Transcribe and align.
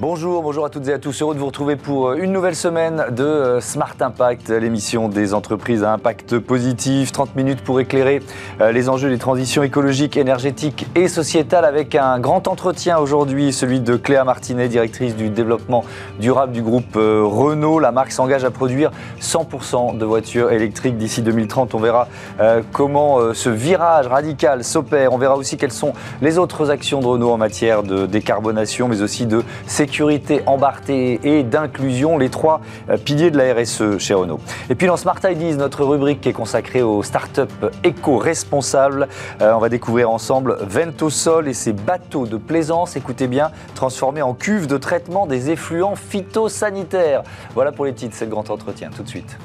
Bonjour, 0.00 0.42
bonjour 0.42 0.64
à 0.64 0.70
toutes 0.70 0.88
et 0.88 0.94
à 0.94 0.98
tous. 0.98 1.20
Heureux 1.20 1.34
de 1.34 1.38
vous 1.38 1.44
retrouver 1.44 1.76
pour 1.76 2.08
euh, 2.08 2.16
une 2.16 2.32
nouvelle 2.32 2.56
semaine 2.56 3.04
de 3.10 3.22
euh, 3.22 3.60
Smart 3.60 3.94
Impact, 4.00 4.48
l'émission 4.48 5.10
des 5.10 5.34
entreprises 5.34 5.84
à 5.84 5.92
impact 5.92 6.38
positif. 6.38 7.12
30 7.12 7.36
minutes 7.36 7.60
pour 7.60 7.80
éclairer 7.80 8.22
euh, 8.62 8.72
les 8.72 8.88
enjeux 8.88 9.10
des 9.10 9.18
transitions 9.18 9.62
écologiques, 9.62 10.16
énergétiques 10.16 10.86
et 10.94 11.06
sociétales 11.06 11.66
avec 11.66 11.94
un 11.96 12.18
grand 12.18 12.48
entretien 12.48 12.96
aujourd'hui, 12.96 13.52
celui 13.52 13.80
de 13.80 13.96
Cléa 13.96 14.24
Martinet, 14.24 14.68
directrice 14.68 15.14
du 15.16 15.28
développement 15.28 15.84
durable 16.18 16.52
du 16.54 16.62
groupe 16.62 16.94
Renault. 16.94 17.78
La 17.78 17.92
marque 17.92 18.12
s'engage 18.12 18.44
à 18.44 18.50
produire 18.50 18.92
100% 19.20 19.98
de 19.98 20.04
voitures 20.06 20.50
électriques 20.50 20.96
d'ici 20.96 21.20
2030. 21.20 21.74
On 21.74 21.78
verra 21.78 22.08
comment 22.72 23.34
ce 23.34 23.50
virage 23.50 24.06
radical 24.06 24.64
s'opère. 24.64 25.12
On 25.12 25.18
verra 25.18 25.36
aussi 25.36 25.58
quelles 25.58 25.72
sont 25.72 25.92
les 26.22 26.38
autres 26.38 26.70
actions 26.70 27.00
de 27.00 27.06
Renault 27.06 27.32
en 27.32 27.36
matière 27.36 27.82
de 27.82 28.06
décarbonation, 28.06 28.88
mais 28.88 29.02
aussi 29.02 29.26
de 29.26 29.42
sécurité 29.66 29.89
sécurité 29.90 30.42
embarquée 30.46 31.18
et 31.24 31.42
d'inclusion, 31.42 32.16
les 32.16 32.28
trois 32.28 32.60
euh, 32.88 32.96
piliers 32.96 33.32
de 33.32 33.36
la 33.36 33.54
RSE 33.54 33.98
chez 33.98 34.14
Renault. 34.14 34.38
Et 34.70 34.76
puis 34.76 34.86
dans 34.86 34.96
Smart 34.96 35.18
Ideas, 35.24 35.56
notre 35.56 35.84
rubrique 35.84 36.20
qui 36.20 36.28
est 36.28 36.32
consacrée 36.32 36.80
aux 36.80 37.02
startups 37.02 37.40
éco-responsables, 37.82 39.08
euh, 39.42 39.52
on 39.52 39.58
va 39.58 39.68
découvrir 39.68 40.08
ensemble 40.08 40.58
Ventosol 40.60 41.48
et 41.48 41.54
ses 41.54 41.72
bateaux 41.72 42.26
de 42.26 42.36
plaisance, 42.36 42.94
écoutez 42.94 43.26
bien, 43.26 43.50
transformés 43.74 44.22
en 44.22 44.32
cuves 44.32 44.68
de 44.68 44.76
traitement 44.76 45.26
des 45.26 45.50
effluents 45.50 45.96
phytosanitaires. 45.96 47.24
Voilà 47.56 47.72
pour 47.72 47.84
les 47.84 47.92
titres, 47.92 48.14
c'est 48.16 48.26
le 48.26 48.30
grand 48.30 48.48
entretien, 48.48 48.90
tout 48.94 49.02
de 49.02 49.08
suite. 49.08 49.36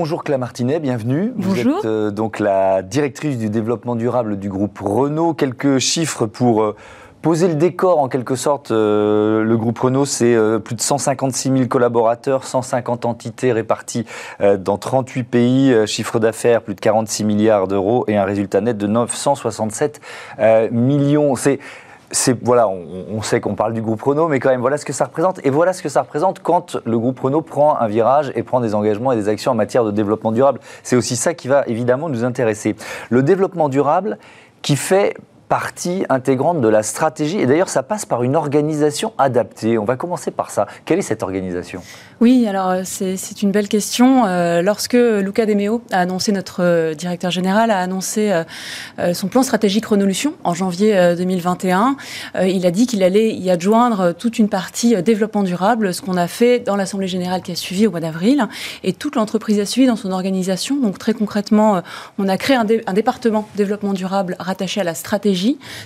Bonjour 0.00 0.24
Claire 0.24 0.38
Martinet, 0.38 0.80
bienvenue. 0.80 1.34
Bonjour. 1.36 1.74
Vous 1.74 1.78
êtes 1.80 1.84
euh, 1.84 2.10
donc 2.10 2.38
la 2.38 2.80
directrice 2.80 3.36
du 3.36 3.50
développement 3.50 3.96
durable 3.96 4.38
du 4.38 4.48
groupe 4.48 4.78
Renault. 4.78 5.34
Quelques 5.34 5.76
chiffres 5.76 6.24
pour 6.24 6.62
euh, 6.62 6.74
poser 7.20 7.48
le 7.48 7.54
décor 7.54 7.98
en 7.98 8.08
quelque 8.08 8.34
sorte. 8.34 8.70
Euh, 8.70 9.44
le 9.44 9.56
groupe 9.58 9.78
Renault, 9.78 10.06
c'est 10.06 10.34
plus 10.64 10.74
de 10.74 10.80
156 10.80 11.50
000 11.50 11.66
collaborateurs, 11.66 12.44
150 12.44 13.04
entités 13.04 13.52
réparties 13.52 14.06
dans 14.40 14.78
38 14.78 15.24
pays, 15.24 15.86
chiffre 15.86 16.18
d'affaires 16.18 16.62
plus 16.62 16.74
de 16.74 16.80
46 16.80 17.24
milliards 17.24 17.68
d'euros 17.68 18.06
et 18.08 18.16
un 18.16 18.24
résultat 18.24 18.62
net 18.62 18.78
de 18.78 18.86
967 18.86 20.00
millions. 20.72 21.36
C'est 21.36 21.58
voilà, 22.42 22.68
on, 22.68 23.22
sait 23.22 23.40
qu'on 23.40 23.54
parle 23.54 23.72
du 23.72 23.82
groupe 23.82 24.02
Renault, 24.02 24.28
mais 24.28 24.40
quand 24.40 24.48
même, 24.48 24.60
voilà 24.60 24.76
ce 24.76 24.84
que 24.84 24.92
ça 24.92 25.04
représente. 25.04 25.44
Et 25.44 25.50
voilà 25.50 25.72
ce 25.72 25.82
que 25.82 25.88
ça 25.88 26.02
représente 26.02 26.40
quand 26.40 26.76
le 26.84 26.98
groupe 26.98 27.20
Renault 27.20 27.42
prend 27.42 27.78
un 27.78 27.86
virage 27.86 28.32
et 28.34 28.42
prend 28.42 28.60
des 28.60 28.74
engagements 28.74 29.12
et 29.12 29.16
des 29.16 29.28
actions 29.28 29.52
en 29.52 29.54
matière 29.54 29.84
de 29.84 29.90
développement 29.90 30.32
durable. 30.32 30.60
C'est 30.82 30.96
aussi 30.96 31.16
ça 31.16 31.34
qui 31.34 31.48
va 31.48 31.64
évidemment 31.66 32.08
nous 32.08 32.24
intéresser. 32.24 32.74
Le 33.10 33.22
développement 33.22 33.68
durable 33.68 34.18
qui 34.62 34.76
fait 34.76 35.14
partie 35.50 36.04
intégrante 36.08 36.60
de 36.60 36.68
la 36.68 36.84
stratégie. 36.84 37.40
Et 37.40 37.44
d'ailleurs, 37.44 37.68
ça 37.68 37.82
passe 37.82 38.06
par 38.06 38.22
une 38.22 38.36
organisation 38.36 39.12
adaptée. 39.18 39.78
On 39.78 39.84
va 39.84 39.96
commencer 39.96 40.30
par 40.30 40.48
ça. 40.52 40.66
Quelle 40.84 41.00
est 41.00 41.02
cette 41.02 41.24
organisation? 41.24 41.82
Oui, 42.20 42.46
alors 42.46 42.68
euh, 42.68 42.82
c'est 42.84 43.42
une 43.42 43.50
belle 43.50 43.66
question. 43.66 44.26
Euh, 44.26 44.62
lorsque 44.62 44.92
Luca 44.92 45.46
De 45.46 45.54
Meo 45.54 45.82
a 45.90 46.00
annoncé, 46.00 46.30
notre 46.30 46.62
euh, 46.62 46.94
directeur 46.94 47.32
général, 47.32 47.72
a 47.72 47.80
annoncé 47.80 48.30
son 49.12 49.26
plan 49.26 49.42
stratégique 49.42 49.86
Renolution 49.86 50.34
en 50.44 50.54
janvier 50.54 51.14
2021, 51.16 51.96
il 52.42 52.64
a 52.66 52.70
dit 52.70 52.86
qu'il 52.86 53.02
allait 53.02 53.34
y 53.34 53.50
adjoindre 53.50 54.12
toute 54.12 54.38
une 54.38 54.48
partie 54.48 55.02
développement 55.02 55.42
durable, 55.42 55.92
ce 55.92 56.02
qu'on 56.02 56.16
a 56.16 56.28
fait 56.28 56.60
dans 56.60 56.76
l'Assemblée 56.76 57.08
générale 57.08 57.42
qui 57.42 57.50
a 57.50 57.54
suivi 57.56 57.86
au 57.86 57.90
mois 57.90 58.00
d'avril. 58.00 58.46
Et 58.84 58.92
toute 58.92 59.16
l'entreprise 59.16 59.58
a 59.58 59.66
suivi 59.66 59.86
dans 59.86 59.96
son 59.96 60.12
organisation. 60.12 60.76
Donc 60.76 60.98
très 60.98 61.14
concrètement, 61.14 61.82
on 62.18 62.28
a 62.28 62.36
créé 62.36 62.56
un 62.56 62.92
département 62.92 63.48
développement 63.56 63.94
durable 63.94 64.36
rattaché 64.38 64.80
à 64.80 64.84
la 64.84 64.94
stratégie 64.94 65.39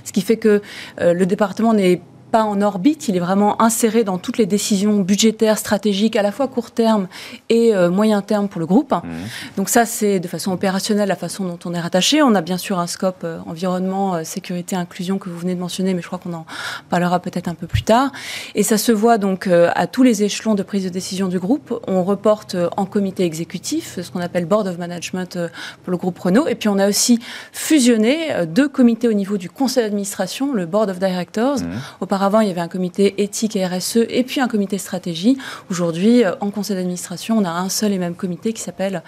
ce 0.04 0.12
qui 0.12 0.20
fait 0.22 0.36
que 0.36 0.62
euh, 1.00 1.12
le 1.14 1.26
département 1.26 1.74
n'est 1.74 2.00
pas 2.34 2.42
en 2.42 2.60
orbite, 2.62 3.06
il 3.06 3.14
est 3.14 3.20
vraiment 3.20 3.62
inséré 3.62 4.02
dans 4.02 4.18
toutes 4.18 4.38
les 4.38 4.46
décisions 4.46 4.98
budgétaires, 4.98 5.56
stratégiques, 5.56 6.16
à 6.16 6.22
la 6.22 6.32
fois 6.32 6.48
court 6.48 6.72
terme 6.72 7.06
et 7.48 7.72
euh, 7.72 7.90
moyen 7.90 8.22
terme 8.22 8.48
pour 8.48 8.58
le 8.58 8.66
groupe. 8.66 8.90
Mmh. 8.90 9.08
Donc 9.56 9.68
ça, 9.68 9.86
c'est 9.86 10.18
de 10.18 10.26
façon 10.26 10.50
opérationnelle 10.50 11.08
la 11.08 11.14
façon 11.14 11.44
dont 11.44 11.60
on 11.64 11.72
est 11.74 11.80
rattaché. 11.80 12.22
On 12.22 12.34
a 12.34 12.40
bien 12.40 12.58
sûr 12.58 12.80
un 12.80 12.88
scope 12.88 13.22
euh, 13.22 13.38
environnement, 13.46 14.16
euh, 14.16 14.24
sécurité, 14.24 14.74
inclusion 14.74 15.18
que 15.18 15.30
vous 15.30 15.38
venez 15.38 15.54
de 15.54 15.60
mentionner, 15.60 15.94
mais 15.94 16.02
je 16.02 16.08
crois 16.08 16.18
qu'on 16.18 16.32
en 16.32 16.44
parlera 16.90 17.20
peut-être 17.20 17.46
un 17.46 17.54
peu 17.54 17.68
plus 17.68 17.84
tard. 17.84 18.10
Et 18.56 18.64
ça 18.64 18.78
se 18.78 18.90
voit 18.90 19.16
donc 19.16 19.46
à 19.46 19.86
tous 19.86 20.02
les 20.02 20.24
échelons 20.24 20.56
de 20.56 20.64
prise 20.64 20.82
de 20.82 20.88
décision 20.88 21.28
du 21.28 21.38
groupe. 21.38 21.80
On 21.86 22.02
reporte 22.02 22.56
en 22.76 22.84
comité 22.84 23.22
exécutif, 23.22 24.00
ce 24.02 24.10
qu'on 24.10 24.18
appelle 24.18 24.46
Board 24.46 24.66
of 24.66 24.76
Management 24.76 25.38
pour 25.84 25.92
le 25.92 25.96
groupe 25.96 26.18
Renault. 26.18 26.48
Et 26.48 26.56
puis 26.56 26.68
on 26.68 26.80
a 26.80 26.88
aussi 26.88 27.20
fusionné 27.52 28.44
deux 28.48 28.68
comités 28.68 29.06
au 29.06 29.12
niveau 29.12 29.36
du 29.36 29.48
conseil 29.48 29.84
d'administration, 29.84 30.52
le 30.52 30.66
Board 30.66 30.90
of 30.90 30.98
Directors. 30.98 31.60
Mmh. 31.60 31.74
Auparavant, 32.00 32.23
avant, 32.24 32.40
il 32.40 32.48
y 32.48 32.50
avait 32.50 32.60
un 32.60 32.68
comité 32.68 33.22
éthique 33.22 33.56
et 33.56 33.66
RSE 33.66 33.98
et 34.08 34.24
puis 34.24 34.40
un 34.40 34.48
comité 34.48 34.78
stratégie. 34.78 35.36
Aujourd'hui, 35.70 36.24
euh, 36.24 36.32
en 36.40 36.50
conseil 36.50 36.76
d'administration, 36.76 37.38
on 37.38 37.44
a 37.44 37.50
un 37.50 37.68
seul 37.68 37.92
et 37.92 37.98
même 37.98 38.14
comité 38.14 38.52
qui 38.52 38.62
s'appelle, 38.62 39.02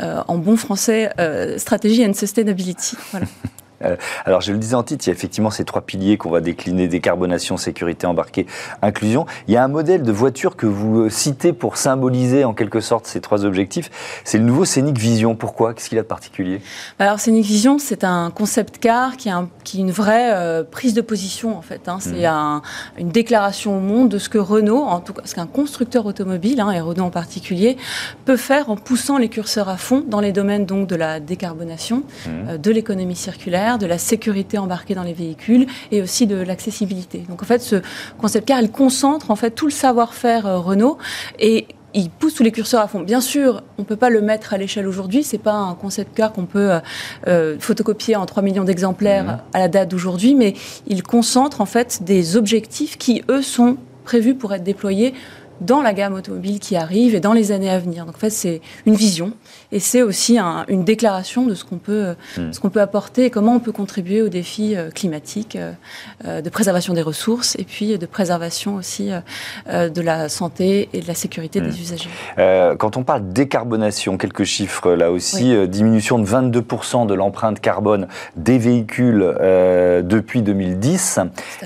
euh, 0.00 0.22
en 0.28 0.38
bon 0.38 0.56
français, 0.56 1.12
euh, 1.20 1.58
Stratégie 1.58 2.04
and 2.04 2.14
Sustainability. 2.14 2.96
Voilà. 3.12 3.26
Euh, 3.84 3.96
alors, 4.24 4.40
je 4.40 4.52
le 4.52 4.58
disais 4.58 4.74
en 4.74 4.82
titre, 4.82 5.06
il 5.06 5.10
y 5.10 5.12
a 5.12 5.14
effectivement 5.14 5.50
ces 5.50 5.64
trois 5.64 5.82
piliers 5.82 6.16
qu'on 6.16 6.30
va 6.30 6.40
décliner 6.40 6.88
décarbonation, 6.88 7.56
sécurité 7.56 8.06
embarquée, 8.06 8.46
inclusion. 8.82 9.26
Il 9.48 9.54
y 9.54 9.56
a 9.56 9.64
un 9.64 9.68
modèle 9.68 10.02
de 10.02 10.12
voiture 10.12 10.56
que 10.56 10.66
vous 10.66 11.02
euh, 11.02 11.10
citez 11.10 11.52
pour 11.52 11.76
symboliser 11.76 12.44
en 12.44 12.54
quelque 12.54 12.80
sorte 12.80 13.06
ces 13.06 13.20
trois 13.20 13.44
objectifs. 13.44 13.90
C'est 14.24 14.38
le 14.38 14.44
nouveau 14.44 14.64
Scénic 14.64 14.98
Vision. 14.98 15.34
Pourquoi? 15.34 15.74
Qu'est-ce 15.74 15.88
qu'il 15.88 15.98
a 15.98 16.02
de 16.02 16.06
particulier? 16.06 16.60
Alors, 16.98 17.20
Scénic 17.20 17.44
Vision, 17.44 17.78
c'est 17.78 18.04
un 18.04 18.30
concept 18.30 18.78
car 18.78 19.16
qui 19.16 19.28
est, 19.28 19.78
une 19.78 19.90
vraie 19.90 20.32
euh, 20.34 20.64
prise 20.64 20.94
de 20.94 21.00
position 21.00 21.56
en 21.56 21.62
fait. 21.62 21.88
Hein. 21.88 21.98
C'est 22.00 22.28
mmh. 22.28 22.62
une 22.98 23.08
déclaration 23.10 23.76
au 23.76 23.80
monde 23.80 24.08
de 24.08 24.18
ce 24.18 24.28
que 24.28 24.38
Renault, 24.38 24.82
en 24.82 25.00
tout 25.00 25.12
cas, 25.12 25.22
ce 25.24 25.34
qu'un 25.34 25.46
constructeur 25.46 26.06
automobile, 26.06 26.60
hein, 26.60 26.70
et 26.70 26.80
Renault 26.80 27.04
en 27.04 27.10
particulier, 27.10 27.76
peut 28.24 28.36
faire 28.36 28.70
en 28.70 28.76
poussant 28.76 29.18
les 29.18 29.28
curseurs 29.28 29.68
à 29.68 29.76
fond 29.76 30.04
dans 30.06 30.20
les 30.20 30.32
domaines 30.32 30.66
donc 30.66 30.86
de 30.88 30.96
la 30.96 31.20
décarbonation, 31.20 32.02
mmh. 32.26 32.58
de 32.58 32.70
l'économie 32.70 33.16
circulaire 33.16 33.71
de 33.78 33.86
la 33.86 33.98
sécurité 33.98 34.58
embarquée 34.58 34.94
dans 34.94 35.02
les 35.02 35.12
véhicules 35.12 35.66
et 35.90 36.02
aussi 36.02 36.26
de 36.26 36.36
l'accessibilité. 36.36 37.24
Donc 37.28 37.42
en 37.42 37.46
fait, 37.46 37.60
ce 37.60 37.76
concept 38.18 38.48
car, 38.48 38.60
il 38.60 38.70
concentre 38.70 39.30
en 39.30 39.36
fait 39.36 39.50
tout 39.50 39.66
le 39.66 39.72
savoir-faire 39.72 40.46
euh, 40.46 40.58
Renault 40.58 40.98
et 41.38 41.66
il 41.94 42.10
pousse 42.10 42.34
tous 42.34 42.42
les 42.42 42.52
curseurs 42.52 42.80
à 42.80 42.88
fond. 42.88 43.00
Bien 43.00 43.20
sûr, 43.20 43.62
on 43.78 43.82
ne 43.82 43.86
peut 43.86 43.96
pas 43.96 44.10
le 44.10 44.20
mettre 44.20 44.54
à 44.54 44.58
l'échelle 44.58 44.86
aujourd'hui. 44.86 45.22
C'est 45.22 45.38
pas 45.38 45.52
un 45.52 45.74
concept 45.74 46.16
car 46.16 46.32
qu'on 46.32 46.46
peut 46.46 46.72
euh, 46.72 46.80
euh, 47.26 47.56
photocopier 47.58 48.16
en 48.16 48.26
3 48.26 48.42
millions 48.42 48.64
d'exemplaires 48.64 49.24
mmh. 49.24 49.40
à 49.52 49.58
la 49.58 49.68
date 49.68 49.90
d'aujourd'hui, 49.90 50.34
mais 50.34 50.54
il 50.86 51.02
concentre 51.02 51.60
en 51.60 51.66
fait 51.66 52.02
des 52.02 52.36
objectifs 52.36 52.96
qui, 52.96 53.22
eux, 53.28 53.42
sont 53.42 53.76
prévus 54.04 54.34
pour 54.34 54.52
être 54.52 54.64
déployés 54.64 55.14
dans 55.62 55.82
la 55.82 55.94
gamme 55.94 56.14
automobile 56.14 56.58
qui 56.60 56.76
arrive 56.76 57.14
et 57.14 57.20
dans 57.20 57.32
les 57.32 57.52
années 57.52 57.70
à 57.70 57.78
venir. 57.78 58.04
Donc 58.04 58.16
en 58.16 58.18
fait, 58.18 58.30
c'est 58.30 58.60
une 58.86 58.94
vision 58.94 59.32
et 59.70 59.80
c'est 59.80 60.02
aussi 60.02 60.38
une 60.68 60.84
déclaration 60.84 61.46
de 61.46 61.54
ce 61.54 61.64
qu'on 61.64 61.78
peut, 61.78 62.14
hmm. 62.36 62.52
ce 62.52 62.60
qu'on 62.60 62.70
peut 62.70 62.80
apporter 62.80 63.26
et 63.26 63.30
comment 63.30 63.54
on 63.54 63.60
peut 63.60 63.72
contribuer 63.72 64.22
aux 64.22 64.28
défis 64.28 64.76
euh, 64.76 64.90
climatiques, 64.90 65.56
euh, 65.56 65.72
euh, 66.26 66.40
de 66.42 66.50
préservation 66.50 66.94
des 66.94 67.02
ressources 67.02 67.56
et 67.56 67.64
puis 67.64 67.98
de 67.98 68.06
préservation 68.06 68.74
aussi 68.76 69.10
de 69.66 70.00
la 70.00 70.28
santé 70.28 70.88
et 70.92 71.00
de 71.00 71.06
la 71.06 71.14
sécurité 71.14 71.60
des 71.60 71.68
hmm. 71.68 71.80
usagers. 71.80 72.10
quand 72.78 72.96
on 72.96 73.04
parle 73.04 73.32
décarbonation, 73.32 74.16
quelques 74.18 74.44
chiffres 74.44 74.92
là 74.92 75.10
aussi, 75.10 75.54
diminution 75.68 76.18
de 76.18 76.26
22% 76.26 77.06
de 77.06 77.14
l'empreinte 77.14 77.60
carbone 77.60 78.08
des 78.36 78.58
véhicules 78.58 79.34
depuis 80.04 80.42
2010 80.42 81.20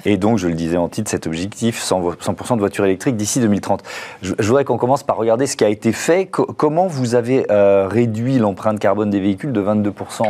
et 0.05 0.17
donc 0.17 0.39
je 0.39 0.49
le 0.49 0.55
disais 0.55 0.77
en 0.77 0.89
titre, 0.89 1.11
cet 1.11 1.27
objectif 1.27 1.83
100% 1.83 2.55
de 2.55 2.61
voitures 2.61 2.85
électriques 2.85 3.17
d'ici 3.17 3.41
2030. 3.41 3.83
Je, 4.23 4.35
voudrais 4.39 4.65
qu'on 4.65 4.79
commence 4.79 5.03
par 5.03 5.17
regarder 5.17 5.47
ce 5.47 5.57
qui 5.57 5.65
a 5.65 5.69
été 5.69 5.93
fait. 5.93 6.27
comment 6.27 6.87
vous 6.87 7.15
avez 7.15 7.47
euh, 7.51 7.89
réduit 7.89 8.39
l'empreinte 8.39 8.79
carbone 8.79 9.11
des 9.11 9.21
véhicules 9.21 9.53
de 9.53 9.61
22% 9.61 10.23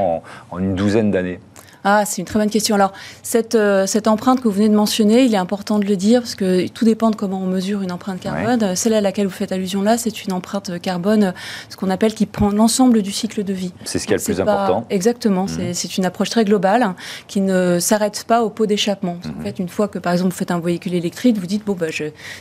en 0.50 0.58
une 0.58 0.74
douzaine 0.74 1.10
d'années? 1.10 1.40
Ah, 1.88 2.04
c'est 2.04 2.20
une 2.20 2.24
très 2.24 2.40
bonne 2.40 2.50
question. 2.50 2.74
Alors, 2.74 2.92
cette, 3.22 3.54
euh, 3.54 3.86
cette 3.86 4.08
empreinte 4.08 4.40
que 4.40 4.48
vous 4.48 4.54
venez 4.54 4.68
de 4.68 4.74
mentionner, 4.74 5.22
il 5.22 5.32
est 5.32 5.36
important 5.36 5.78
de 5.78 5.84
le 5.84 5.94
dire 5.94 6.20
parce 6.20 6.34
que 6.34 6.66
tout 6.66 6.84
dépend 6.84 7.10
de 7.10 7.14
comment 7.14 7.40
on 7.40 7.46
mesure 7.46 7.80
une 7.80 7.92
empreinte 7.92 8.18
carbone. 8.18 8.74
Celle 8.74 8.92
à 8.92 9.00
laquelle 9.00 9.28
vous 9.28 9.32
faites 9.32 9.52
allusion 9.52 9.82
là, 9.82 9.96
c'est 9.96 10.24
une 10.24 10.32
empreinte 10.32 10.80
carbone, 10.80 11.32
ce 11.68 11.76
qu'on 11.76 11.88
appelle 11.88 12.12
qui 12.14 12.26
prend 12.26 12.50
l'ensemble 12.50 13.02
du 13.02 13.12
cycle 13.12 13.44
de 13.44 13.52
vie. 13.52 13.72
C'est 13.84 14.00
ce 14.00 14.08
qui 14.08 14.14
est 14.14 14.16
le 14.16 14.22
plus 14.22 14.40
important. 14.40 14.84
Exactement. 14.90 15.44
Mmh. 15.44 15.74
C'est 15.74 15.96
une 15.96 16.04
approche 16.04 16.28
très 16.30 16.44
globale 16.44 16.92
qui 17.28 17.40
ne 17.40 17.78
s'arrête 17.78 18.24
pas 18.26 18.42
au 18.42 18.50
pot 18.50 18.66
d'échappement. 18.66 19.18
En 19.24 19.28
mmh. 19.28 19.44
fait, 19.44 19.58
une 19.60 19.68
fois 19.68 19.86
que, 19.86 20.00
par 20.00 20.12
exemple, 20.12 20.32
vous 20.32 20.38
faites 20.38 20.50
un 20.50 20.58
véhicule 20.58 20.94
électrique, 20.94 21.38
vous 21.38 21.46
dites, 21.46 21.64
bon, 21.64 21.74
bah, 21.74 21.86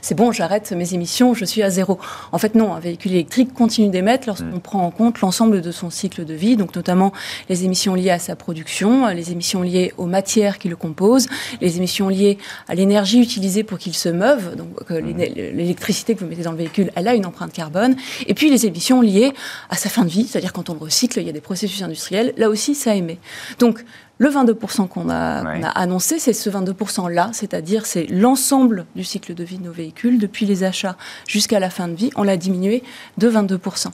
c'est 0.02 0.16
bon, 0.16 0.32
j'arrête 0.32 0.72
mes 0.72 0.96
émissions, 0.96 1.36
je 1.36 1.46
suis 1.46 1.62
à 1.62 1.70
zéro. 1.70 2.00
En 2.32 2.40
fait, 2.40 2.56
non, 2.56 2.74
un 2.74 2.80
véhicule 2.80 3.12
électrique 3.12 3.54
continue 3.54 3.90
d'émettre 3.90 4.26
lorsqu'on 4.26 4.46
mmh. 4.46 4.62
prend 4.62 4.84
en 4.84 4.90
compte 4.90 5.22
l'ensemble 5.22 5.62
de 5.62 5.72
son 5.72 5.92
cycle 5.92 6.26
de 6.26 6.34
vie, 6.34 6.58
donc 6.58 6.76
notamment 6.76 7.14
les 7.48 7.64
émissions 7.64 7.94
liées 7.94 8.10
à 8.10 8.18
sa 8.18 8.36
production, 8.36 9.08
les 9.10 9.35
émissions 9.36 9.62
liées 9.62 9.94
aux 9.98 10.08
matières 10.08 10.58
qui 10.58 10.70
le 10.70 10.76
composent, 10.76 11.28
les 11.62 11.78
émissions 11.78 12.10
liées 12.10 12.38
à 12.68 12.76
l'énergie 12.76 13.22
utilisée 13.22 13.64
pour 13.64 13.78
qu'il 13.78 13.94
se 13.94 14.10
meuve, 14.10 14.56
donc 14.56 14.90
mmh. 14.90 15.18
l'électricité 15.56 16.16
que 16.16 16.22
vous 16.22 16.28
mettez 16.28 16.44
dans 16.44 16.52
le 16.52 16.58
véhicule, 16.58 16.92
elle 16.96 17.08
a 17.08 17.14
une 17.14 17.26
empreinte 17.26 17.54
carbone, 17.54 17.96
et 18.26 18.34
puis 18.34 18.50
les 18.50 18.66
émissions 18.66 19.02
liées 19.02 19.34
à 19.70 19.76
sa 19.76 19.90
fin 19.90 20.04
de 20.04 20.10
vie, 20.10 20.26
c'est-à-dire 20.28 20.54
quand 20.54 20.70
on 20.70 20.74
le 20.74 20.80
recycle, 20.80 21.20
il 21.20 21.28
y 21.28 21.30
a 21.30 21.34
des 21.34 21.42
processus 21.42 21.82
industriels, 21.84 22.34
là 22.38 22.50
aussi 22.50 22.74
ça 22.76 22.96
émet. 22.96 23.20
Donc 23.60 23.84
le 24.18 24.30
22% 24.30 24.88
qu'on 24.88 25.10
a, 25.10 25.44
a, 25.44 25.70
annoncé, 25.80 26.20
c'est 26.20 26.34
ce 26.34 26.50
22%-là, 26.50 27.30
c'est-à-dire 27.34 27.86
c'est 27.86 28.08
l'ensemble 28.10 28.86
du 28.96 29.04
cycle 29.04 29.34
de 29.34 29.44
vie 29.44 29.58
de 29.58 29.64
nos 29.66 29.72
véhicules, 29.72 30.20
depuis 30.20 30.46
les 30.46 30.64
achats 30.64 30.96
jusqu'à 31.28 31.60
la 31.60 31.70
fin 31.70 31.88
de 31.88 31.96
vie, 31.96 32.12
on 32.16 32.24
l'a 32.24 32.38
diminué 32.38 32.84
de 33.18 33.30
22%. 33.30 33.88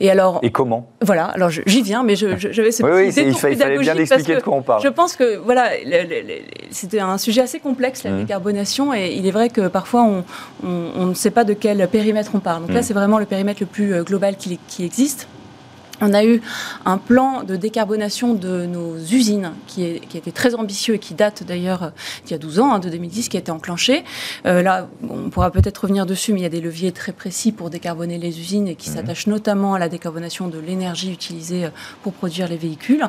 Et 0.00 0.10
alors 0.10 0.40
Et 0.42 0.50
comment? 0.50 0.88
Voilà, 1.00 1.26
alors 1.26 1.50
j'y 1.50 1.82
viens, 1.82 2.02
mais 2.02 2.16
je, 2.16 2.36
je, 2.36 2.62
vais 2.62 2.70
oui, 2.82 2.90
oui, 2.92 3.12
il, 3.16 3.34
fallait 3.34 3.78
bien 3.78 3.96
expliquer 3.96 4.36
de 4.36 4.40
quoi 4.40 4.54
on 4.54 4.62
parle. 4.62 4.82
Je 4.82 4.88
pense 4.88 5.16
que 5.16 5.36
voilà, 5.36 5.70
c'était 6.70 7.00
un 7.00 7.18
sujet 7.18 7.42
assez 7.42 7.60
complexe 7.60 8.02
la 8.04 8.10
mmh. 8.10 8.20
décarbonation, 8.20 8.94
et 8.94 9.14
il 9.14 9.26
est 9.26 9.30
vrai 9.30 9.48
que 9.48 9.68
parfois 9.68 10.02
on, 10.02 10.24
on, 10.64 11.06
ne 11.06 11.14
sait 11.14 11.30
pas 11.30 11.44
de 11.44 11.54
quel 11.54 11.86
périmètre 11.88 12.32
on 12.34 12.40
parle. 12.40 12.62
Donc 12.62 12.72
là, 12.72 12.80
mmh. 12.80 12.82
c'est 12.82 12.94
vraiment 12.94 13.18
le 13.18 13.26
périmètre 13.26 13.60
le 13.60 13.66
plus 13.66 13.94
euh, 13.94 14.02
global 14.02 14.36
qui, 14.36 14.58
qui 14.68 14.84
existe. 14.84 15.28
On 16.00 16.14
a 16.14 16.24
eu 16.24 16.40
un 16.84 16.98
plan 16.98 17.42
de 17.42 17.56
décarbonation 17.56 18.34
de 18.34 18.66
nos 18.66 18.96
usines 18.96 19.52
qui, 19.66 19.84
est, 19.84 20.00
qui 20.08 20.16
était 20.16 20.32
très 20.32 20.54
ambitieux 20.54 20.94
et 20.94 20.98
qui 20.98 21.14
date 21.14 21.42
d'ailleurs 21.46 21.82
euh, 21.82 21.90
d'il 22.24 22.32
y 22.32 22.34
a 22.34 22.38
12 22.38 22.60
ans, 22.60 22.72
hein, 22.72 22.78
de 22.78 22.88
2010, 22.88 23.28
qui 23.28 23.36
a 23.36 23.40
été 23.40 23.50
enclenché. 23.50 24.04
Euh, 24.46 24.62
là, 24.62 24.88
on 25.08 25.30
pourra 25.30 25.50
peut-être 25.50 25.78
revenir 25.78 26.06
dessus, 26.06 26.32
mais 26.32 26.40
il 26.40 26.44
y 26.44 26.46
a 26.46 26.50
des 26.50 26.60
leviers 26.60 26.92
très 26.92 27.12
précis 27.12 27.52
pour 27.52 27.70
décarboner 27.70 28.18
les 28.18 28.40
usines 28.40 28.68
et 28.68 28.74
qui 28.74 28.90
mhm. 28.90 28.96
s'attachent 28.96 29.26
notamment 29.26 29.74
à 29.74 29.78
la 29.78 29.88
décarbonation 29.88 30.48
de 30.48 30.58
l'énergie 30.58 31.12
utilisée 31.12 31.66
euh, 31.66 31.70
pour 32.02 32.12
produire 32.12 32.48
les 32.48 32.56
véhicules. 32.56 33.04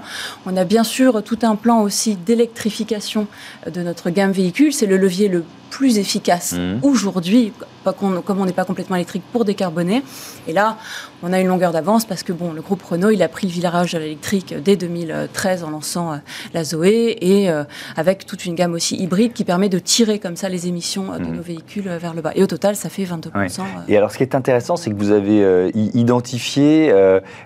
On 0.46 0.58
a 0.58 0.64
bien 0.64 0.84
sûr 0.84 1.24
tout 1.24 1.40
un 1.44 1.56
plan 1.56 1.82
aussi 1.82 2.16
d'électrification 2.16 3.28
de 3.72 3.82
notre 3.82 4.10
gamme 4.10 4.32
véhicule. 4.32 4.74
C'est 4.74 4.86
le 4.86 4.98
levier 4.98 5.28
le 5.28 5.44
plus 5.70 5.98
efficace 5.98 6.54
mmh. 6.54 6.80
aujourd'hui, 6.84 7.54
comme 7.84 8.40
on 8.40 8.46
n'est 8.46 8.54
pas 8.54 8.66
complètement 8.66 8.96
électrique, 8.96 9.24
pour 9.32 9.46
décarboner. 9.46 10.04
Et 10.48 10.54
là, 10.54 10.78
on 11.24 11.34
a 11.34 11.40
une 11.40 11.48
longueur 11.48 11.72
d'avance 11.72 12.06
parce 12.06 12.24
que 12.24 12.32
bon, 12.32 12.54
le 12.54 12.62
groupe 12.62 12.82
Renault, 12.84 13.10
il 13.10 13.22
a 13.24 13.28
pris 13.28 13.48
le 13.48 13.54
virage 13.54 13.96
à 13.96 14.00
l'électrique 14.00 14.54
dès 14.64 14.76
2013 14.76 15.64
en 15.64 15.70
lançant 15.70 16.14
euh, 16.14 16.16
la 16.54 16.64
Zoé 16.64 17.18
et 17.22 17.50
euh, 17.50 17.64
avec 17.98 18.26
toute 18.26 18.46
une 18.46 18.56
gamme 18.56 18.74
aussi 18.74 18.96
hybride 18.96 19.34
qui 19.34 19.44
permet 19.44 19.70
de 19.70 19.80
tirer 19.80 20.20
comme 20.20 20.36
ça 20.36 20.50
les 20.50 20.68
émissions 20.68 21.12
euh, 21.12 21.18
de 21.18 21.26
mmh. 21.26 21.36
nos 21.36 21.42
véhicules 21.42 21.90
vers 21.90 22.14
le 22.14 22.22
bas. 22.22 22.32
Et 22.36 22.44
au 22.44 22.48
total, 22.48 22.76
ça 22.76 22.90
fait 22.90 23.04
22%. 23.04 23.62
Et 23.88 23.98
alors, 23.98 24.12
ce 24.12 24.18
qui 24.18 24.24
est 24.24 24.36
intéressant, 24.36 24.76
c'est 24.76 24.92
que 24.92 24.96
vous 24.96 25.12
avez 25.12 25.70
identifié 25.74 26.94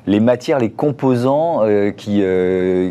les 0.07 0.19
matières, 0.19 0.59
les 0.59 0.71
composants 0.71 1.61
qui, 1.97 2.23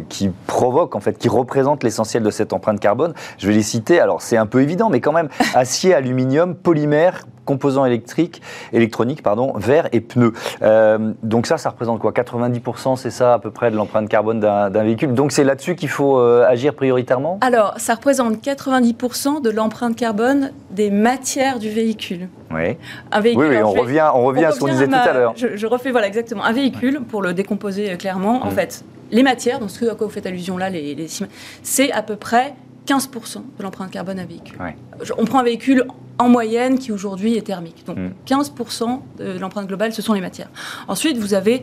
qui 0.08 0.30
provoquent, 0.46 0.96
en 0.96 1.00
fait, 1.00 1.18
qui 1.18 1.28
représentent 1.28 1.84
l'essentiel 1.84 2.22
de 2.22 2.30
cette 2.30 2.52
empreinte 2.52 2.80
carbone. 2.80 3.14
Je 3.38 3.46
vais 3.46 3.54
les 3.54 3.62
citer. 3.62 4.00
Alors, 4.00 4.22
c'est 4.22 4.36
un 4.36 4.46
peu 4.46 4.62
évident, 4.62 4.90
mais 4.90 5.00
quand 5.00 5.12
même, 5.12 5.28
acier, 5.54 5.94
aluminium, 5.94 6.54
polymère, 6.54 7.26
composants 7.44 7.84
électriques, 7.84 8.42
électroniques, 8.72 9.22
pardon, 9.22 9.52
verre 9.56 9.88
et 9.92 10.00
pneus. 10.00 10.32
Euh, 10.62 11.12
donc 11.22 11.46
ça, 11.46 11.58
ça 11.58 11.70
représente 11.70 11.98
quoi? 11.98 12.12
90%, 12.12 12.96
c'est 12.96 13.10
ça 13.10 13.34
à 13.34 13.38
peu 13.38 13.50
près 13.50 13.70
de 13.70 13.76
l'empreinte 13.76 14.08
carbone 14.08 14.40
d'un 14.40 14.68
véhicule. 14.70 15.14
Donc 15.14 15.32
c'est 15.32 15.44
là-dessus 15.44 15.74
qu'il 15.74 15.88
faut 15.88 16.18
euh, 16.18 16.44
agir 16.46 16.74
prioritairement? 16.74 17.38
Alors, 17.40 17.74
ça 17.78 17.94
représente 17.94 18.42
90% 18.42 19.42
de 19.42 19.50
l'empreinte 19.50 19.96
carbone 19.96 20.52
des 20.70 20.90
matières 20.90 21.58
du 21.58 21.70
véhicule. 21.70 22.28
Oui. 22.52 22.76
Un 23.10 23.20
véhicule, 23.20 23.46
oui, 23.48 23.56
on, 23.62 23.72
revient, 23.72 24.10
on, 24.14 24.24
revient, 24.24 24.44
à 24.44 24.52
ce 24.52 24.60
qu'on 24.60 24.68
disait 24.68 24.86
tout 24.86 24.94
à 24.94 25.12
l'heure. 25.12 25.34
Je, 25.36 25.66
refais, 25.66 25.90
voilà, 25.90 26.06
exactement. 26.06 26.44
Un 26.44 26.52
véhicule, 26.52 27.00
pour 27.00 27.22
le 27.22 27.34
décomposer 27.34 27.92
euh, 27.92 27.96
clairement, 27.96 28.44
en 28.44 28.50
mm. 28.50 28.54
fait, 28.54 28.84
les 29.10 29.22
matières, 29.22 29.58
donc 29.58 29.70
ce 29.70 29.84
à 29.84 29.94
quoi 29.94 30.06
vous 30.06 30.12
faites 30.12 30.26
allusion 30.26 30.56
là, 30.56 30.70
les, 30.70 30.94
les 30.94 31.06
c'est 31.62 31.92
à 31.92 32.02
peu 32.02 32.16
près 32.16 32.54
15% 32.86 33.42
de 33.58 33.62
l'empreinte 33.62 33.90
carbone 33.90 34.18
à 34.18 34.24
véhicule. 34.24 34.58
On 35.18 35.24
prend 35.24 35.38
un 35.40 35.44
véhicule 35.44 35.86
en 36.18 36.28
moyenne 36.28 36.78
qui 36.78 36.92
aujourd'hui 36.92 37.36
est 37.36 37.42
thermique. 37.42 37.84
Donc 37.86 37.98
15% 38.26 38.88
mm. 38.88 39.00
de 39.18 39.38
l'empreinte 39.38 39.66
globale, 39.66 39.92
ce 39.92 40.02
sont 40.02 40.12
les 40.12 40.20
matières. 40.20 40.50
Ensuite, 40.88 41.18
vous 41.18 41.34
avez 41.34 41.60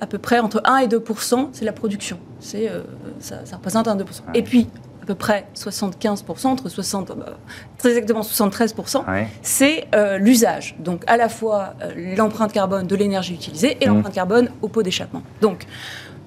à 0.00 0.06
peu 0.06 0.18
près 0.18 0.38
entre 0.38 0.60
1 0.64 0.78
et 0.78 0.86
2%, 0.86 1.48
c'est 1.52 1.64
la 1.64 1.72
production. 1.72 2.18
C'est, 2.40 2.68
euh, 2.70 2.82
ça, 3.18 3.40
représente 3.52 3.88
1 3.88 3.96
2%. 3.96 4.04
Et 4.34 4.42
puis, 4.42 4.68
à 5.02 5.06
peu 5.06 5.14
près 5.14 5.46
75%, 5.56 6.46
entre 6.46 6.68
60, 6.68 7.12
bah, 7.16 7.38
très 7.78 7.90
exactement 7.90 8.20
73%, 8.20 9.04
c'est 9.42 9.88
euh, 9.94 10.18
l'usage. 10.18 10.76
Donc 10.78 11.02
à 11.06 11.16
la 11.16 11.28
fois 11.28 11.74
euh, 11.82 12.14
l'empreinte 12.16 12.52
carbone 12.52 12.86
de 12.86 12.94
l'énergie 12.94 13.34
utilisée 13.34 13.76
et 13.80 13.86
mm. 13.86 13.88
l'empreinte 13.88 14.14
carbone 14.14 14.50
au 14.62 14.68
pot 14.68 14.82
d'échappement. 14.82 15.22
Donc 15.40 15.66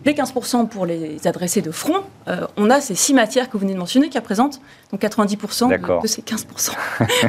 les 0.06 0.14
15% 0.14 0.68
pour 0.68 0.86
les 0.86 1.28
adresser 1.28 1.62
de 1.62 1.72
front, 1.72 2.04
euh, 2.28 2.48
on 2.58 2.70
a 2.70 2.82
ces 2.82 2.96
six 2.96 3.14
matières 3.14 3.48
que 3.48 3.54
vous 3.54 3.60
venez 3.60 3.74
de 3.74 3.80
mentionner 3.80 4.10
qui 4.10 4.18
représentent 4.18 4.62
donc 4.92 5.02
90% 5.02 6.02
de, 6.02 6.08
ces 6.08 6.22
15%. 6.22 6.72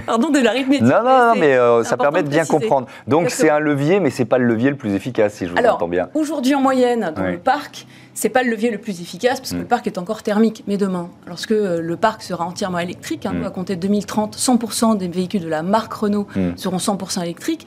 Pardon 0.06 0.30
de 0.30 0.40
l'arithmétique. 0.40 0.84
Non, 0.84 1.02
non, 1.04 1.18
non, 1.28 1.34
mais 1.36 1.54
euh, 1.54 1.84
ça 1.84 1.96
permet 1.96 2.22
de 2.22 2.28
bien 2.28 2.44
comprendre. 2.44 2.86
Donc 3.06 3.30
c'est 3.30 3.50
un 3.50 3.60
levier, 3.60 4.00
mais 4.00 4.10
c'est 4.10 4.24
pas 4.24 4.38
le 4.38 4.46
levier 4.46 4.70
le 4.70 4.76
plus 4.76 4.94
efficace, 4.94 5.34
si 5.34 5.46
je 5.46 5.52
vous 5.52 5.56
entends 5.58 5.88
bien. 5.88 6.08
Aujourd'hui, 6.14 6.54
en 6.54 6.60
moyenne, 6.60 7.12
dans 7.14 7.24
le 7.24 7.38
parc, 7.38 7.86
c'est 8.14 8.28
pas 8.28 8.42
le 8.42 8.50
levier 8.50 8.70
le 8.70 8.78
plus 8.78 9.00
efficace 9.00 9.40
parce 9.40 9.52
que 9.52 9.56
le 9.56 9.64
mm. 9.64 9.68
parc 9.68 9.86
est 9.86 9.98
encore 9.98 10.22
thermique. 10.22 10.64
Mais 10.66 10.76
demain, 10.76 11.08
lorsque 11.26 11.52
euh, 11.52 11.80
le 11.80 11.96
parc 11.96 12.22
sera 12.22 12.44
entièrement 12.44 12.78
électrique, 12.78 13.26
hein, 13.26 13.32
mm. 13.32 13.44
à 13.44 13.50
compter 13.50 13.76
de 13.76 13.80
2030, 13.80 14.36
100% 14.36 14.98
des 14.98 15.08
véhicules 15.08 15.42
de 15.42 15.48
la 15.48 15.62
marque 15.62 15.92
Renault 15.92 16.26
mm. 16.36 16.56
seront 16.56 16.76
100% 16.76 17.22
électriques, 17.22 17.66